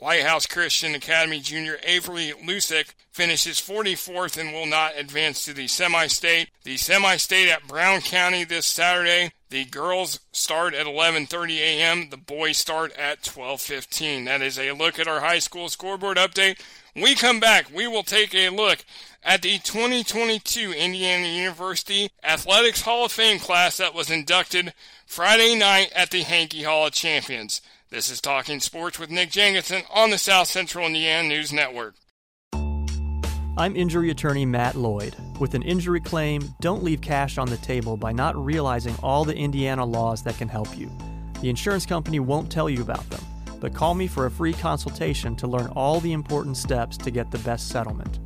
Lighthouse 0.02 0.46
Christian 0.46 0.94
Academy 0.94 1.40
junior 1.40 1.80
Avery 1.84 2.34
Lusick 2.44 2.94
finishes 3.12 3.62
44th 3.62 4.38
and 4.38 4.52
will 4.52 4.66
not 4.66 4.98
advance 4.98 5.46
to 5.46 5.54
the 5.54 5.68
semi-state. 5.68 6.50
The 6.64 6.76
semi-state 6.76 7.48
at 7.48 7.68
Brown 7.68 8.02
County 8.02 8.44
this 8.44 8.66
Saturday. 8.66 9.32
The 9.50 9.64
girls 9.64 10.20
start 10.34 10.74
at 10.74 10.86
11:30 10.86 11.60
a.m. 11.60 12.10
The 12.10 12.18
boys 12.18 12.58
start 12.58 12.92
at 12.98 13.24
12:15. 13.24 14.26
That 14.26 14.42
is 14.42 14.60
a 14.60 14.74
look 14.74 15.00
at 15.00 15.08
our 15.08 15.22
high 15.22 15.40
school 15.40 15.70
scoreboard 15.70 16.18
update. 16.18 16.60
We 16.94 17.16
come 17.16 17.40
back, 17.40 17.68
we 17.74 17.88
will 17.88 18.04
take 18.04 18.36
a 18.36 18.50
look 18.50 18.84
at 19.24 19.42
the 19.42 19.60
2022 19.60 20.72
Indiana 20.72 21.28
University 21.28 22.10
Athletics 22.24 22.82
Hall 22.82 23.06
of 23.06 23.12
Fame 23.12 23.40
class 23.40 23.78
that 23.78 23.94
was 23.94 24.12
inducted 24.12 24.74
Friday 25.06 25.56
night 25.56 25.92
at 25.94 26.12
the 26.12 26.24
Hankey 26.24 26.64
Hall 26.64 26.88
of 26.88 26.94
Champions. 26.94 27.62
This 27.92 28.10
is 28.10 28.20
Talking 28.20 28.60
Sports 28.62 28.98
with 28.98 29.12
Nick 29.12 29.30
Jenkinson 29.30 29.84
on 29.94 30.10
the 30.10 30.18
South 30.18 30.48
Central 30.48 30.88
Indiana 30.88 31.28
News 31.28 31.54
Network. 31.54 31.94
I'm 33.58 33.76
injury 33.76 34.10
attorney 34.10 34.44
Matt 34.44 34.74
Lloyd. 34.74 35.16
With 35.40 35.54
an 35.54 35.62
injury 35.62 36.02
claim, 36.02 36.56
don't 36.62 36.84
leave 36.84 37.00
cash 37.02 37.38
on 37.38 37.48
the 37.48 37.58
table 37.58 37.96
by 37.96 38.12
not 38.12 38.36
realizing 38.36 38.96
all 39.04 39.24
the 39.24 39.36
Indiana 39.36 39.86
laws 39.86 40.24
that 40.24 40.36
can 40.40 40.48
help 40.48 40.76
you. 40.76 40.92
The 41.42 41.50
insurance 41.50 41.86
company 41.86 42.20
won't 42.20 42.52
tell 42.52 42.72
you 42.72 42.82
about 42.82 43.08
them, 43.12 43.24
but 43.62 43.76
call 43.76 43.94
me 43.94 44.08
for 44.08 44.26
a 44.26 44.32
free 44.32 44.54
consultation 44.54 45.36
to 45.36 45.48
learn 45.48 45.68
all 45.76 46.00
the 46.00 46.14
important 46.14 46.58
steps 46.58 46.98
to 46.98 47.12
get 47.12 47.30
the 47.30 47.38
best 47.40 47.70
settlement. 47.70 48.20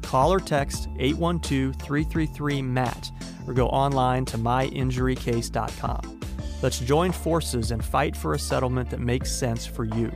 Call 0.00 0.32
or 0.32 0.40
text 0.40 0.88
812 0.98 1.76
333 1.76 2.62
MATT 2.62 3.12
or 3.46 3.52
go 3.52 3.68
online 3.68 4.24
to 4.24 4.38
myinjurycase.com. 4.38 6.21
Let's 6.62 6.78
join 6.78 7.10
forces 7.10 7.72
and 7.72 7.84
fight 7.84 8.16
for 8.16 8.34
a 8.34 8.38
settlement 8.38 8.88
that 8.90 9.00
makes 9.00 9.32
sense 9.32 9.66
for 9.66 9.84
you. 9.84 10.12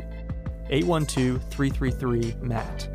812 0.70 1.42
333 1.50 2.36
MATT. 2.40 2.88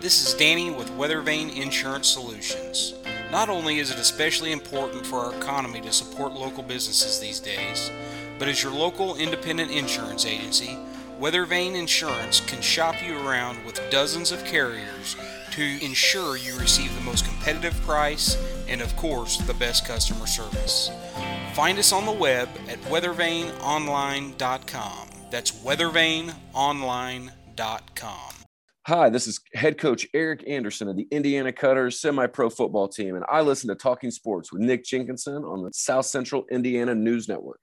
This 0.00 0.26
is 0.26 0.34
Danny 0.34 0.70
with 0.70 0.90
Weathervane 0.90 1.54
Insurance 1.56 2.08
Solutions. 2.08 2.94
Not 3.30 3.48
only 3.48 3.78
is 3.78 3.92
it 3.92 3.98
especially 3.98 4.50
important 4.50 5.06
for 5.06 5.20
our 5.20 5.34
economy 5.36 5.80
to 5.82 5.92
support 5.92 6.32
local 6.32 6.64
businesses 6.64 7.20
these 7.20 7.38
days, 7.38 7.92
but 8.36 8.48
as 8.48 8.60
your 8.60 8.72
local 8.72 9.16
independent 9.16 9.70
insurance 9.70 10.26
agency, 10.26 10.76
Weathervane 11.20 11.76
Insurance 11.76 12.40
can 12.40 12.60
shop 12.60 12.96
you 13.06 13.16
around 13.26 13.64
with 13.64 13.80
dozens 13.90 14.32
of 14.32 14.44
carriers 14.44 15.16
to 15.52 15.62
ensure 15.84 16.36
you 16.36 16.58
receive 16.58 16.92
the 16.96 17.00
most 17.02 17.24
competitive 17.24 17.80
price 17.82 18.36
and, 18.68 18.80
of 18.80 18.94
course, 18.96 19.36
the 19.38 19.54
best 19.54 19.86
customer 19.86 20.26
service. 20.26 20.90
Find 21.54 21.78
us 21.78 21.92
on 21.92 22.04
the 22.04 22.12
web 22.12 22.48
at 22.68 22.80
weathervaneonline.com. 22.82 25.08
That's 25.30 25.52
weathervaneonline.com. 25.52 28.36
Hi, 28.86 29.10
this 29.10 29.26
is 29.26 29.40
head 29.52 29.78
coach 29.78 30.06
Eric 30.14 30.44
Anderson 30.46 30.86
of 30.86 30.96
the 30.96 31.08
Indiana 31.10 31.52
Cutters 31.52 32.00
semi 32.00 32.28
pro 32.28 32.48
football 32.48 32.86
team, 32.86 33.16
and 33.16 33.24
I 33.28 33.40
listen 33.40 33.68
to 33.68 33.74
Talking 33.74 34.12
Sports 34.12 34.52
with 34.52 34.62
Nick 34.62 34.84
Jenkinson 34.84 35.42
on 35.42 35.64
the 35.64 35.72
South 35.72 36.06
Central 36.06 36.44
Indiana 36.52 36.94
News 36.94 37.28
Network. 37.28 37.58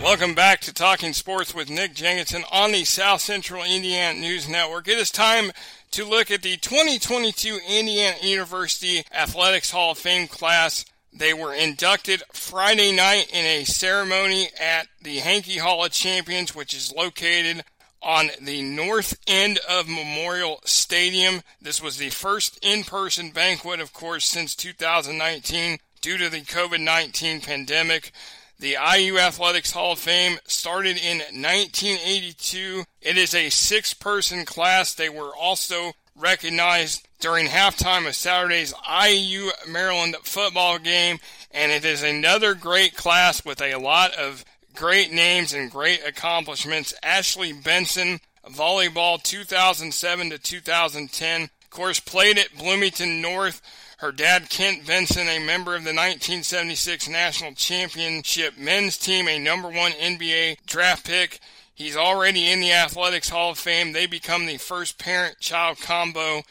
Welcome 0.00 0.34
back 0.34 0.60
to 0.60 0.72
Talking 0.72 1.12
Sports 1.12 1.54
with 1.54 1.68
Nick 1.68 1.92
Jenkinson 1.92 2.44
on 2.52 2.70
the 2.70 2.84
South 2.84 3.20
Central 3.20 3.64
Indiana 3.64 4.18
News 4.18 4.48
Network. 4.48 4.86
It 4.86 4.96
is 4.96 5.10
time 5.10 5.50
to 5.90 6.04
look 6.04 6.30
at 6.30 6.42
the 6.42 6.56
2022 6.56 7.58
Indiana 7.68 8.16
University 8.22 9.02
Athletics 9.12 9.72
Hall 9.72 9.90
of 9.90 9.98
Fame 9.98 10.28
class. 10.28 10.84
They 11.12 11.34
were 11.34 11.52
inducted 11.52 12.22
Friday 12.32 12.92
night 12.92 13.28
in 13.32 13.44
a 13.44 13.64
ceremony 13.64 14.48
at 14.58 14.86
the 15.02 15.16
Hankey 15.16 15.58
Hall 15.58 15.84
of 15.84 15.90
Champions, 15.90 16.54
which 16.54 16.72
is 16.72 16.94
located 16.94 17.64
on 18.00 18.30
the 18.40 18.62
north 18.62 19.18
end 19.26 19.58
of 19.68 19.88
Memorial 19.88 20.60
Stadium. 20.64 21.42
This 21.60 21.82
was 21.82 21.96
the 21.96 22.10
first 22.10 22.58
in 22.62 22.84
person 22.84 23.30
banquet, 23.30 23.80
of 23.80 23.92
course, 23.92 24.26
since 24.26 24.54
2019 24.54 25.78
due 26.00 26.18
to 26.18 26.28
the 26.28 26.42
COVID 26.42 26.80
19 26.80 27.40
pandemic. 27.40 28.12
The 28.60 28.76
IU 28.96 29.18
Athletics 29.18 29.70
Hall 29.70 29.92
of 29.92 30.00
Fame 30.00 30.38
started 30.44 30.96
in 30.96 31.18
1982. 31.18 32.82
It 33.00 33.16
is 33.16 33.32
a 33.32 33.50
six 33.50 33.94
person 33.94 34.44
class. 34.44 34.94
They 34.94 35.08
were 35.08 35.30
also 35.36 35.92
recognized 36.16 37.06
during 37.20 37.46
halftime 37.46 38.08
of 38.08 38.16
Saturday's 38.16 38.74
IU 38.84 39.50
Maryland 39.68 40.16
football 40.24 40.80
game. 40.80 41.18
And 41.52 41.70
it 41.70 41.84
is 41.84 42.02
another 42.02 42.54
great 42.54 42.96
class 42.96 43.44
with 43.44 43.62
a 43.62 43.76
lot 43.76 44.12
of 44.14 44.44
great 44.74 45.12
names 45.12 45.52
and 45.52 45.70
great 45.70 46.00
accomplishments. 46.04 46.92
Ashley 47.00 47.52
Benson, 47.52 48.18
volleyball 48.44 49.22
2007 49.22 50.30
to 50.30 50.38
2010. 50.38 51.42
Of 51.42 51.70
course, 51.70 52.00
played 52.00 52.38
at 52.38 52.58
Bloomington 52.58 53.20
North 53.20 53.62
her 53.98 54.12
dad, 54.12 54.48
Kent 54.48 54.86
Benson, 54.86 55.28
a 55.28 55.40
member 55.40 55.74
of 55.74 55.82
the 55.82 55.90
1976 55.90 57.08
National 57.08 57.52
Championship 57.52 58.56
men's 58.56 58.96
team, 58.96 59.26
a 59.26 59.40
number 59.40 59.68
one 59.68 59.90
NBA 59.92 60.58
draft 60.66 61.04
pick. 61.04 61.40
He's 61.74 61.96
already 61.96 62.50
in 62.50 62.60
the 62.60 62.72
Athletics 62.72 63.28
Hall 63.28 63.50
of 63.50 63.58
Fame. 63.58 63.92
They 63.92 64.06
become 64.06 64.46
the 64.46 64.56
first 64.56 64.98
parent 64.98 65.40
child 65.40 65.80
combo 65.80 66.42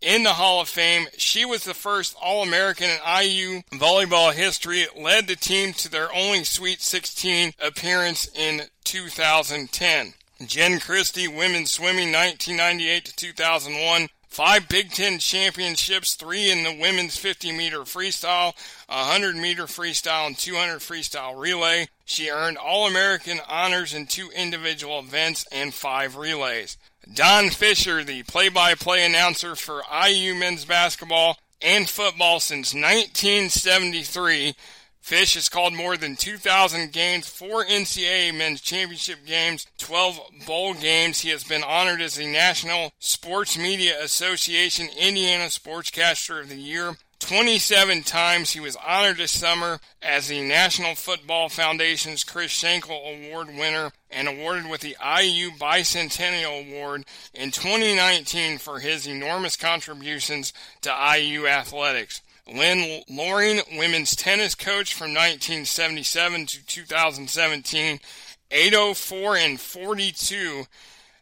in 0.00 0.22
the 0.22 0.34
Hall 0.34 0.62
of 0.62 0.68
Fame. 0.68 1.08
She 1.18 1.44
was 1.44 1.64
the 1.64 1.74
first 1.74 2.16
All 2.22 2.42
American 2.42 2.88
in 2.88 2.98
IU 3.06 3.62
volleyball 3.72 4.32
history, 4.32 4.86
led 4.98 5.26
the 5.26 5.36
team 5.36 5.74
to 5.74 5.90
their 5.90 6.14
only 6.14 6.44
Sweet 6.44 6.80
16 6.80 7.52
appearance 7.60 8.28
in 8.34 8.62
2010. 8.84 10.14
Jen 10.46 10.80
Christie, 10.80 11.28
women's 11.28 11.70
swimming 11.70 12.12
1998 12.12 13.04
to 13.04 13.16
2001, 13.16 14.08
five 14.34 14.68
Big 14.68 14.90
Ten 14.90 15.20
championships, 15.20 16.14
three 16.14 16.50
in 16.50 16.64
the 16.64 16.76
women's 16.76 17.16
50 17.16 17.52
meter 17.52 17.82
freestyle, 17.82 18.52
100 18.88 19.36
meter 19.36 19.66
freestyle, 19.66 20.26
and 20.26 20.36
200 20.36 20.80
freestyle 20.80 21.38
relay. 21.40 21.86
She 22.04 22.30
earned 22.30 22.56
All 22.56 22.88
American 22.88 23.38
honors 23.48 23.94
in 23.94 24.08
two 24.08 24.30
individual 24.34 24.98
events 24.98 25.46
and 25.52 25.72
five 25.72 26.16
relays. 26.16 26.76
Don 27.14 27.50
Fisher, 27.50 28.02
the 28.02 28.24
play 28.24 28.48
by 28.48 28.74
play 28.74 29.06
announcer 29.06 29.54
for 29.54 29.82
IU 30.04 30.34
men's 30.34 30.64
basketball 30.64 31.38
and 31.62 31.88
football 31.88 32.40
since 32.40 32.74
1973, 32.74 34.56
Fish 35.04 35.34
has 35.34 35.50
called 35.50 35.74
more 35.74 35.98
than 35.98 36.16
2,000 36.16 36.90
games, 36.90 37.28
four 37.28 37.62
NCAA 37.62 38.34
men's 38.34 38.62
championship 38.62 39.26
games, 39.26 39.66
12 39.76 40.18
bowl 40.46 40.72
games. 40.72 41.20
He 41.20 41.28
has 41.28 41.44
been 41.44 41.62
honored 41.62 42.00
as 42.00 42.14
the 42.14 42.26
National 42.26 42.90
Sports 43.00 43.58
Media 43.58 44.02
Association 44.02 44.88
Indiana 44.98 45.48
Sportscaster 45.48 46.40
of 46.40 46.48
the 46.48 46.56
Year. 46.56 46.96
27 47.18 48.02
times 48.02 48.52
he 48.52 48.60
was 48.60 48.76
honored 48.76 49.18
this 49.18 49.38
summer 49.38 49.78
as 50.00 50.28
the 50.28 50.40
National 50.40 50.94
Football 50.94 51.50
Foundation's 51.50 52.24
Chris 52.24 52.50
Schenkel 52.50 52.96
Award 52.96 53.48
winner 53.48 53.92
and 54.10 54.26
awarded 54.26 54.70
with 54.70 54.80
the 54.80 54.96
IU 55.02 55.50
Bicentennial 55.50 56.66
Award 56.66 57.04
in 57.34 57.50
2019 57.50 58.56
for 58.56 58.78
his 58.78 59.06
enormous 59.06 59.56
contributions 59.56 60.54
to 60.80 60.90
IU 60.90 61.46
athletics. 61.46 62.22
Lin 62.46 63.02
Loring, 63.08 63.60
women's 63.76 64.14
tennis 64.14 64.54
coach 64.54 64.94
from 64.94 65.14
1977 65.14 66.46
to 66.46 66.66
2017, 66.66 68.00
804 68.50 69.36
and 69.36 69.60
42. 69.60 70.64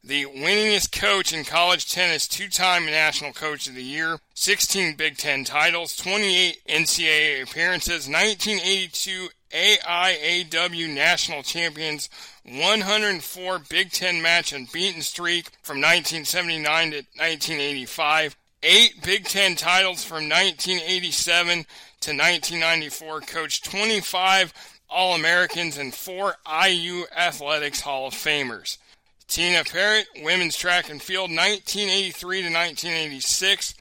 The 0.05 0.25
winningest 0.25 0.91
coach 0.91 1.33
in 1.33 1.45
college 1.45 1.89
tennis, 1.89 2.27
two 2.27 2.49
time 2.49 2.87
National 2.87 3.33
Coach 3.33 3.69
of 3.69 3.77
the 3.77 3.85
Year, 3.85 4.19
16 4.35 4.97
Big 4.97 5.17
Ten 5.17 5.45
titles, 5.45 5.95
28 5.95 6.59
NCAA 6.69 7.43
appearances, 7.43 8.09
1982 8.09 9.29
AIAW 9.53 10.93
National 10.93 11.45
Champions, 11.45 12.11
104 12.45 13.61
Big 13.71 13.93
Ten 13.93 14.21
match 14.21 14.53
unbeaten 14.53 15.03
streak 15.03 15.51
from 15.63 15.77
1979 15.77 16.91
to 16.91 16.97
1985, 16.97 18.37
eight 18.63 19.03
Big 19.03 19.25
Ten 19.25 19.57
titles 19.57 20.05
from 20.05 20.29
1987 20.29 21.65
to 22.01 22.11
1994, 22.11 23.21
coached 23.23 23.65
25 23.65 24.53
All 24.89 25.15
Americans 25.15 25.79
and 25.79 25.95
four 25.95 26.37
IU 26.47 27.05
Athletics 27.17 27.81
Hall 27.81 28.07
of 28.07 28.15
Famers. 28.15 28.79
Tina 29.27 29.65
Parrott, 29.65 30.07
women's 30.23 30.57
track 30.57 30.91
and 30.91 31.01
field, 31.01 31.31
1983 31.31 32.43
to 32.43 32.49
1986, 32.49 33.75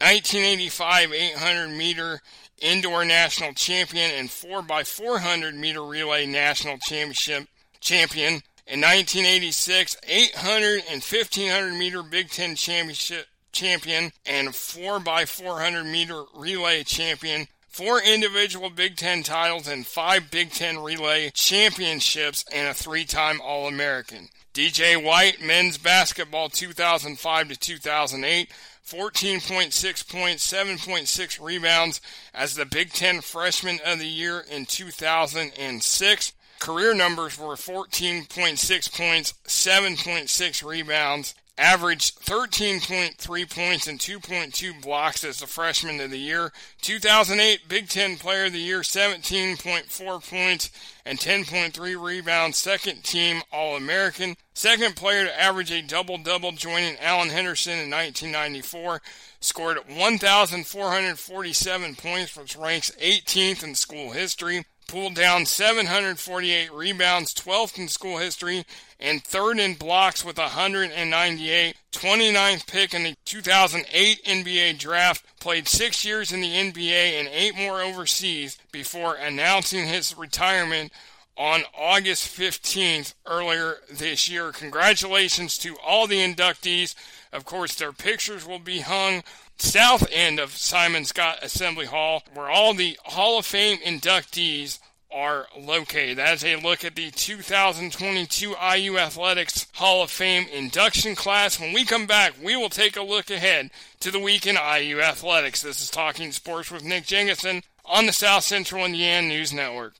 1985 0.00 1.12
800 1.12 1.68
meter 1.68 2.20
indoor 2.60 3.04
national 3.04 3.52
champion 3.52 4.10
and 4.12 4.28
4x400 4.28 5.54
meter 5.54 5.82
relay 5.82 6.26
national 6.26 6.78
championship 6.78 7.46
champion. 7.80 8.42
In 8.66 8.80
1986, 8.80 9.96
800 10.06 10.82
and 10.90 11.02
1500 11.02 11.78
meter 11.78 12.02
Big 12.02 12.30
Ten 12.30 12.54
championship 12.54 13.26
champion 13.58 14.12
and 14.24 14.48
4x400 14.48 15.90
meter 15.90 16.22
relay 16.34 16.84
champion, 16.84 17.48
four 17.66 18.00
individual 18.00 18.70
Big 18.70 18.96
Ten 18.96 19.24
titles, 19.24 19.66
and 19.66 19.84
five 19.84 20.30
Big 20.30 20.50
Ten 20.52 20.78
relay 20.78 21.30
championships, 21.30 22.44
and 22.52 22.68
a 22.68 22.74
three 22.74 23.04
time 23.04 23.40
All 23.42 23.66
American. 23.66 24.28
DJ 24.54 25.02
White, 25.02 25.42
men's 25.42 25.76
basketball 25.76 26.48
2005 26.48 27.48
to 27.48 27.56
2008. 27.56 28.50
14.6 28.88 30.08
points, 30.08 30.50
7.6 30.50 31.44
rebounds 31.44 32.00
as 32.32 32.54
the 32.54 32.64
Big 32.64 32.90
Ten 32.90 33.20
Freshman 33.20 33.80
of 33.84 33.98
the 33.98 34.06
Year 34.06 34.42
in 34.50 34.64
2006. 34.64 36.32
Career 36.58 36.94
numbers 36.94 37.38
were 37.38 37.54
14.6 37.54 38.96
points, 38.96 39.34
7.6 39.46 40.64
rebounds, 40.64 41.34
averaged 41.58 42.20
13.3 42.20 43.50
points 43.50 43.88
and 43.88 43.98
2.2 43.98 44.80
blocks 44.80 45.24
as 45.24 45.40
the 45.40 45.46
freshman 45.46 46.00
of 46.00 46.10
the 46.10 46.18
year. 46.18 46.52
2008 46.80 47.68
Big 47.68 47.88
Ten 47.88 48.16
Player 48.16 48.46
of 48.46 48.52
the 48.52 48.60
Year, 48.60 48.80
17.4 48.80 50.30
points 50.30 50.70
and 51.04 51.18
10.3 51.18 52.02
rebounds. 52.02 52.56
Second 52.56 53.02
team 53.02 53.42
All 53.52 53.76
American. 53.76 54.36
Second 54.54 54.96
player 54.96 55.24
to 55.24 55.40
average 55.40 55.72
a 55.72 55.82
double 55.82 56.18
double, 56.18 56.52
joining 56.52 56.96
Alan 56.98 57.30
Henderson 57.30 57.72
in 57.72 57.90
1994. 57.90 59.02
Scored 59.40 59.78
1,447 59.88 61.96
points, 61.96 62.36
which 62.36 62.56
ranks 62.56 62.92
18th 63.00 63.64
in 63.64 63.74
school 63.74 64.12
history. 64.12 64.64
Pulled 64.88 65.14
down 65.14 65.46
748 65.46 66.72
rebounds, 66.72 67.32
12th 67.34 67.78
in 67.78 67.86
school 67.86 68.18
history, 68.18 68.64
and 68.98 69.22
third 69.22 69.60
in 69.60 69.74
blocks 69.74 70.24
with 70.24 70.38
198. 70.38 71.76
29th 71.92 72.66
pick 72.66 72.94
in 72.94 73.04
the 73.04 73.14
2008 73.24 74.24
NBA 74.24 74.78
draft, 74.78 75.24
played 75.38 75.68
six 75.68 76.04
years 76.04 76.32
in 76.32 76.40
the 76.40 76.52
NBA 76.52 77.20
and 77.20 77.28
eight 77.28 77.56
more 77.56 77.80
overseas 77.82 78.58
before 78.72 79.14
announcing 79.14 79.86
his 79.86 80.16
retirement 80.16 80.92
on 81.36 81.62
August 81.78 82.36
15th 82.36 83.14
earlier 83.26 83.76
this 83.90 84.28
year. 84.28 84.50
Congratulations 84.50 85.56
to 85.58 85.76
all 85.86 86.06
the 86.06 86.18
inductees. 86.18 86.94
Of 87.32 87.44
course, 87.44 87.76
their 87.76 87.92
pictures 87.92 88.46
will 88.46 88.58
be 88.58 88.80
hung 88.80 89.22
south 89.58 90.06
end 90.10 90.38
of 90.38 90.56
Simon 90.56 91.02
Skjodt 91.02 91.42
Assembly 91.42 91.86
Hall, 91.86 92.22
where 92.34 92.48
all 92.48 92.74
the 92.74 92.98
Hall 93.04 93.38
of 93.38 93.46
Fame 93.46 93.78
inductees 93.78 94.78
are 95.10 95.46
located. 95.58 96.18
That 96.18 96.34
is 96.34 96.44
a 96.44 96.56
look 96.56 96.84
at 96.84 96.94
the 96.94 97.10
2022 97.10 98.54
IU 98.76 98.98
Athletics 98.98 99.66
Hall 99.74 100.02
of 100.02 100.10
Fame 100.10 100.46
induction 100.52 101.14
class. 101.14 101.58
When 101.58 101.72
we 101.72 101.84
come 101.84 102.06
back, 102.06 102.34
we 102.42 102.56
will 102.56 102.68
take 102.68 102.96
a 102.96 103.02
look 103.02 103.30
ahead 103.30 103.70
to 104.00 104.10
the 104.10 104.18
week 104.18 104.46
in 104.46 104.56
IU 104.56 105.00
Athletics. 105.00 105.62
This 105.62 105.80
is 105.80 105.90
Talking 105.90 106.32
Sports 106.32 106.70
with 106.70 106.84
Nick 106.84 107.06
Jenkinson 107.06 107.62
on 107.84 108.06
the 108.06 108.12
South 108.12 108.44
Central 108.44 108.84
Indiana 108.84 109.26
News 109.28 109.52
Network. 109.52 109.94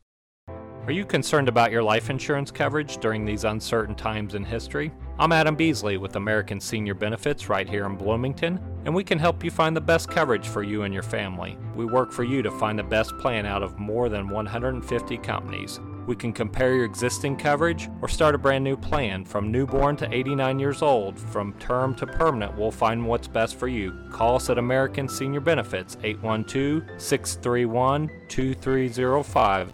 Are 0.84 0.92
you 0.92 1.04
concerned 1.04 1.48
about 1.48 1.70
your 1.70 1.82
life 1.82 2.08
insurance 2.10 2.50
coverage 2.50 2.98
during 2.98 3.24
these 3.24 3.44
uncertain 3.44 3.94
times 3.94 4.34
in 4.34 4.44
history? 4.44 4.90
I'm 5.20 5.32
Adam 5.32 5.56
Beasley 5.56 5.96
with 5.96 6.14
American 6.14 6.60
Senior 6.60 6.94
Benefits 6.94 7.48
right 7.48 7.68
here 7.68 7.86
in 7.86 7.96
Bloomington, 7.96 8.60
and 8.84 8.94
we 8.94 9.02
can 9.02 9.18
help 9.18 9.42
you 9.42 9.50
find 9.50 9.76
the 9.76 9.80
best 9.80 10.08
coverage 10.08 10.46
for 10.46 10.62
you 10.62 10.82
and 10.82 10.94
your 10.94 11.02
family. 11.02 11.58
We 11.74 11.86
work 11.86 12.12
for 12.12 12.22
you 12.22 12.40
to 12.40 12.52
find 12.52 12.78
the 12.78 12.84
best 12.84 13.18
plan 13.18 13.44
out 13.44 13.64
of 13.64 13.80
more 13.80 14.08
than 14.08 14.28
150 14.28 15.18
companies. 15.18 15.80
We 16.06 16.14
can 16.14 16.32
compare 16.32 16.72
your 16.76 16.84
existing 16.84 17.36
coverage 17.36 17.88
or 18.00 18.06
start 18.06 18.36
a 18.36 18.38
brand 18.38 18.62
new 18.62 18.76
plan. 18.76 19.24
From 19.24 19.50
newborn 19.50 19.96
to 19.96 20.14
89 20.14 20.60
years 20.60 20.82
old, 20.82 21.18
from 21.18 21.52
term 21.54 21.96
to 21.96 22.06
permanent, 22.06 22.56
we'll 22.56 22.70
find 22.70 23.04
what's 23.04 23.26
best 23.26 23.56
for 23.56 23.66
you. 23.66 23.98
Call 24.12 24.36
us 24.36 24.50
at 24.50 24.58
American 24.58 25.08
Senior 25.08 25.40
Benefits 25.40 25.96
812 26.04 27.02
631 27.02 28.08
2305 28.28 29.72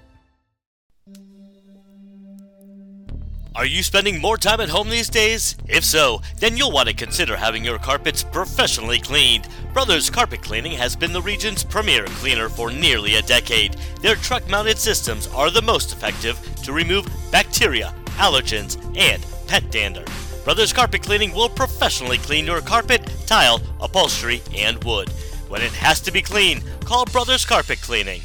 Are 3.57 3.67
you 3.67 3.85
spending 3.85 4.21
more 4.21 4.37
time 4.37 4.61
at 4.61 4.69
home 4.69 4.90
these 4.90 5.09
days? 5.09 5.57
If 5.69 5.85
so, 5.85 6.21
then 6.40 6.57
you'll 6.57 6.73
want 6.73 6.88
to 6.88 6.95
consider 6.95 7.37
having 7.37 7.64
your 7.64 7.79
carpets 7.79 8.25
professionally 8.25 8.99
cleaned. 8.99 9.47
Brothers 9.73 10.11
Carpet 10.11 10.43
Cleaning 10.43 10.73
has 10.73 10.97
been 10.97 11.12
the 11.12 11.23
region's 11.23 11.62
premier 11.62 12.05
cleaner 12.07 12.49
for 12.49 12.73
nearly 12.73 13.14
a 13.14 13.23
decade. 13.23 13.75
Their 14.01 14.17
truck 14.17 14.49
mounted 14.49 14.79
systems 14.79 15.29
are 15.29 15.51
the 15.51 15.62
most 15.62 15.93
effective 15.93 16.37
to 16.64 16.73
remove 16.73 17.07
bacteria, 17.31 17.95
allergens, 18.17 18.77
and 18.99 19.25
pet 19.47 19.71
dander. 19.71 20.05
Brothers 20.43 20.73
Carpet 20.73 21.03
Cleaning 21.03 21.33
will 21.33 21.49
professionally 21.49 22.19
clean 22.19 22.47
your 22.47 22.61
carpet, 22.61 23.09
tile, 23.27 23.61
upholstery, 23.81 24.43
and 24.53 24.83
wood. 24.83 25.09
When 25.47 25.62
it 25.62 25.73
has 25.75 26.01
to 26.01 26.11
be 26.11 26.23
clean, 26.23 26.61
call 26.81 27.05
Brothers 27.05 27.47
Carpet 27.47 27.81
Cleaning. 27.81 28.23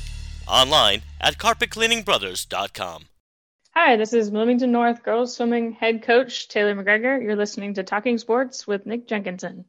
Online 0.48 1.04
at 1.22 1.38
carpetcleaningbrothers.com. 1.38 3.09
Hi, 3.76 3.96
this 3.98 4.14
is 4.14 4.30
Bloomington 4.30 4.72
North 4.72 5.04
girls 5.04 5.36
swimming 5.36 5.72
head 5.72 6.04
coach 6.04 6.48
Taylor 6.50 6.76
McGregor. 6.76 7.22
You're 7.22 7.36
listening 7.36 7.76
to 7.76 7.84
Talking 7.84 8.18
Sports 8.18 8.68
with 8.68 8.86
Nick 8.86 9.08
Jenkinson. 9.08 9.66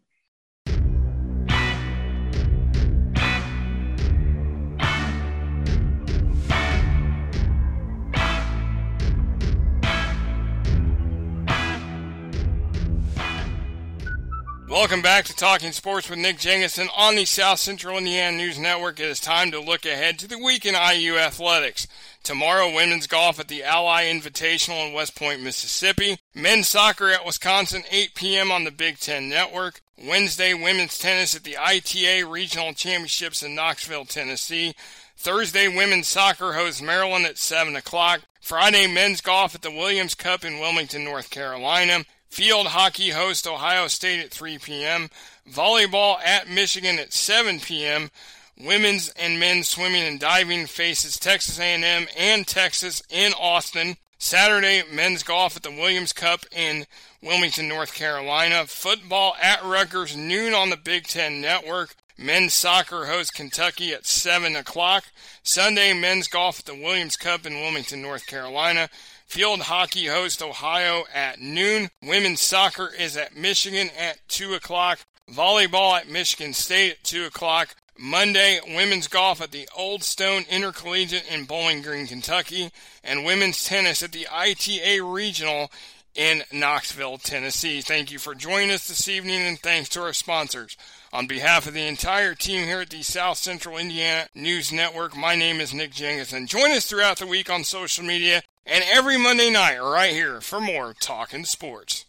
Welcome 14.81 15.03
back 15.03 15.27
to 15.27 15.37
Talking 15.37 15.73
Sports 15.73 16.09
with 16.09 16.19
Nick 16.19 16.39
Jenkinson 16.39 16.89
on 16.97 17.15
the 17.15 17.27
South 17.27 17.59
Central 17.59 17.99
Indiana 17.99 18.35
News 18.35 18.59
Network. 18.59 18.99
It 18.99 19.11
is 19.11 19.21
time 19.21 19.51
to 19.51 19.61
look 19.61 19.85
ahead 19.85 20.19
to 20.19 20.27
the 20.27 20.39
week 20.39 20.65
in 20.65 20.75
IU 20.75 21.19
athletics. 21.19 21.87
Tomorrow, 22.23 22.75
women's 22.75 23.07
golf 23.07 23.39
at 23.39 23.49
the 23.49 23.63
Ally 23.63 24.05
Invitational 24.05 24.89
in 24.89 24.95
West 24.95 25.15
Point, 25.17 25.43
Mississippi. 25.43 26.17
Men's 26.35 26.67
soccer 26.67 27.11
at 27.11 27.27
Wisconsin, 27.27 27.83
8 27.91 28.15
p.m. 28.15 28.51
on 28.51 28.65
the 28.65 28.71
Big 28.71 28.99
Ten 28.99 29.29
Network. 29.29 29.83
Wednesday, 30.03 30.55
women's 30.55 30.97
tennis 30.97 31.37
at 31.37 31.45
the 31.45 31.59
ITA 31.59 32.25
Regional 32.27 32.73
Championships 32.73 33.43
in 33.43 33.55
Knoxville, 33.55 34.07
Tennessee. 34.07 34.75
Thursday, 35.15 35.69
women's 35.69 36.09
soccer 36.09 36.55
hosts 36.55 36.81
Maryland 36.81 37.27
at 37.27 37.37
7 37.37 37.77
o'clock. 37.77 38.23
Friday, 38.41 38.87
men's 38.87 39.21
golf 39.21 39.55
at 39.55 39.61
the 39.61 39.71
Williams 39.71 40.15
Cup 40.15 40.43
in 40.43 40.59
Wilmington, 40.59 41.05
North 41.05 41.29
Carolina. 41.29 42.05
Field 42.31 42.69
hockey 42.69 43.11
hosts 43.11 43.47
Ohio 43.47 43.89
State 43.89 44.21
at 44.21 44.31
3 44.31 44.59
p.m. 44.59 45.11
Volleyball 45.51 46.23
at 46.25 46.49
Michigan 46.49 46.99
at 46.99 47.13
7 47.13 47.59
p.m. 47.59 48.11
Women's 48.57 49.09
and 49.11 49.41
men's 49.41 49.69
swimming 49.69 50.05
and 50.05 50.21
diving 50.21 50.67
faces 50.67 51.19
Texas 51.19 51.59
A&M 51.59 52.07
and 52.17 52.47
Texas 52.47 53.03
in 53.11 53.33
Austin. 53.33 53.97
Saturday, 54.19 54.83
men's 54.93 55.25
golf 55.25 55.57
at 55.57 55.65
the 55.65 55.71
Williams 55.71 56.13
Cup 56.13 56.45
in 56.53 56.87
Wilmington, 57.21 57.67
North 57.67 57.95
Carolina. 57.95 58.65
Football 58.67 59.35
at 59.43 59.65
Rutgers, 59.65 60.17
noon 60.17 60.55
on 60.55 60.71
the 60.71 60.77
Big 60.77 61.09
Ten 61.09 61.41
Network. 61.41 61.97
Men's 62.17 62.53
soccer 62.53 63.07
hosts 63.07 63.33
Kentucky 63.33 63.93
at 63.93 64.07
7 64.07 64.55
o'clock. 64.55 65.05
Sunday, 65.43 65.95
men's 65.95 66.29
golf 66.29 66.61
at 66.61 66.67
the 66.67 66.75
Williams 66.75 67.17
Cup 67.17 67.47
in 67.47 67.55
Wilmington, 67.55 68.03
North 68.03 68.27
Carolina. 68.27 68.89
Field 69.31 69.61
hockey 69.61 70.07
hosts 70.07 70.43
Ohio 70.43 71.05
at 71.15 71.39
noon. 71.39 71.89
Women's 72.03 72.41
soccer 72.41 72.91
is 72.99 73.17
at 73.17 73.37
Michigan 73.37 73.89
at 73.97 74.19
2 74.27 74.55
o'clock. 74.55 74.99
Volleyball 75.33 75.97
at 75.97 76.09
Michigan 76.09 76.53
State 76.53 76.91
at 76.95 77.05
2 77.05 77.27
o'clock. 77.27 77.77
Monday, 77.97 78.59
women's 78.67 79.07
golf 79.07 79.41
at 79.41 79.53
the 79.53 79.69
Old 79.77 80.03
Stone 80.03 80.47
Intercollegiate 80.51 81.31
in 81.31 81.45
Bowling 81.45 81.81
Green, 81.81 82.09
Kentucky. 82.09 82.73
And 83.05 83.25
women's 83.25 83.63
tennis 83.63 84.03
at 84.03 84.11
the 84.11 84.27
ITA 84.27 85.01
Regional 85.01 85.71
in 86.17 86.43
Knoxville, 86.53 87.19
Tennessee. 87.19 87.83
Thank 87.83 88.11
you 88.11 88.19
for 88.19 88.35
joining 88.35 88.73
us 88.73 88.89
this 88.89 89.07
evening 89.07 89.43
and 89.43 89.61
thanks 89.61 89.89
to 89.91 90.03
our 90.03 90.13
sponsors. 90.13 90.77
On 91.13 91.29
behalf 91.29 91.69
of 91.69 91.75
the 91.75 91.87
entire 91.87 92.35
team 92.35 92.65
here 92.65 92.81
at 92.81 92.91
the 92.91 93.03
South 93.03 93.39
Central 93.39 93.79
Indiana 93.79 94.27
News 94.35 94.73
Network, 94.73 95.17
my 95.17 95.37
name 95.37 95.61
is 95.61 95.73
Nick 95.73 95.93
Jenkinson. 95.93 96.49
Join 96.49 96.73
us 96.73 96.87
throughout 96.87 97.19
the 97.19 97.29
week 97.29 97.49
on 97.49 97.63
social 97.63 98.05
media 98.05 98.43
and 98.71 98.85
every 98.93 99.19
Monday 99.19 99.51
night 99.51 99.79
right 99.79 100.13
here 100.13 100.41
for 100.41 100.61
more 100.61 100.95
Talking 100.95 101.45
Sports. 101.45 102.07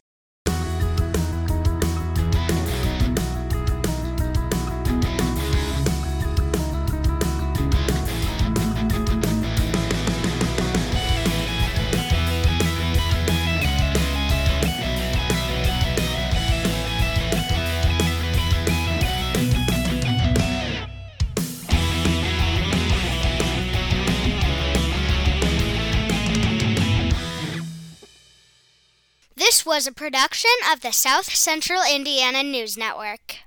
This 29.52 29.66
was 29.66 29.86
a 29.86 29.92
production 29.92 30.50
of 30.72 30.80
the 30.80 30.94
South 30.94 31.36
Central 31.36 31.82
Indiana 31.84 32.42
News 32.42 32.78
Network. 32.78 33.40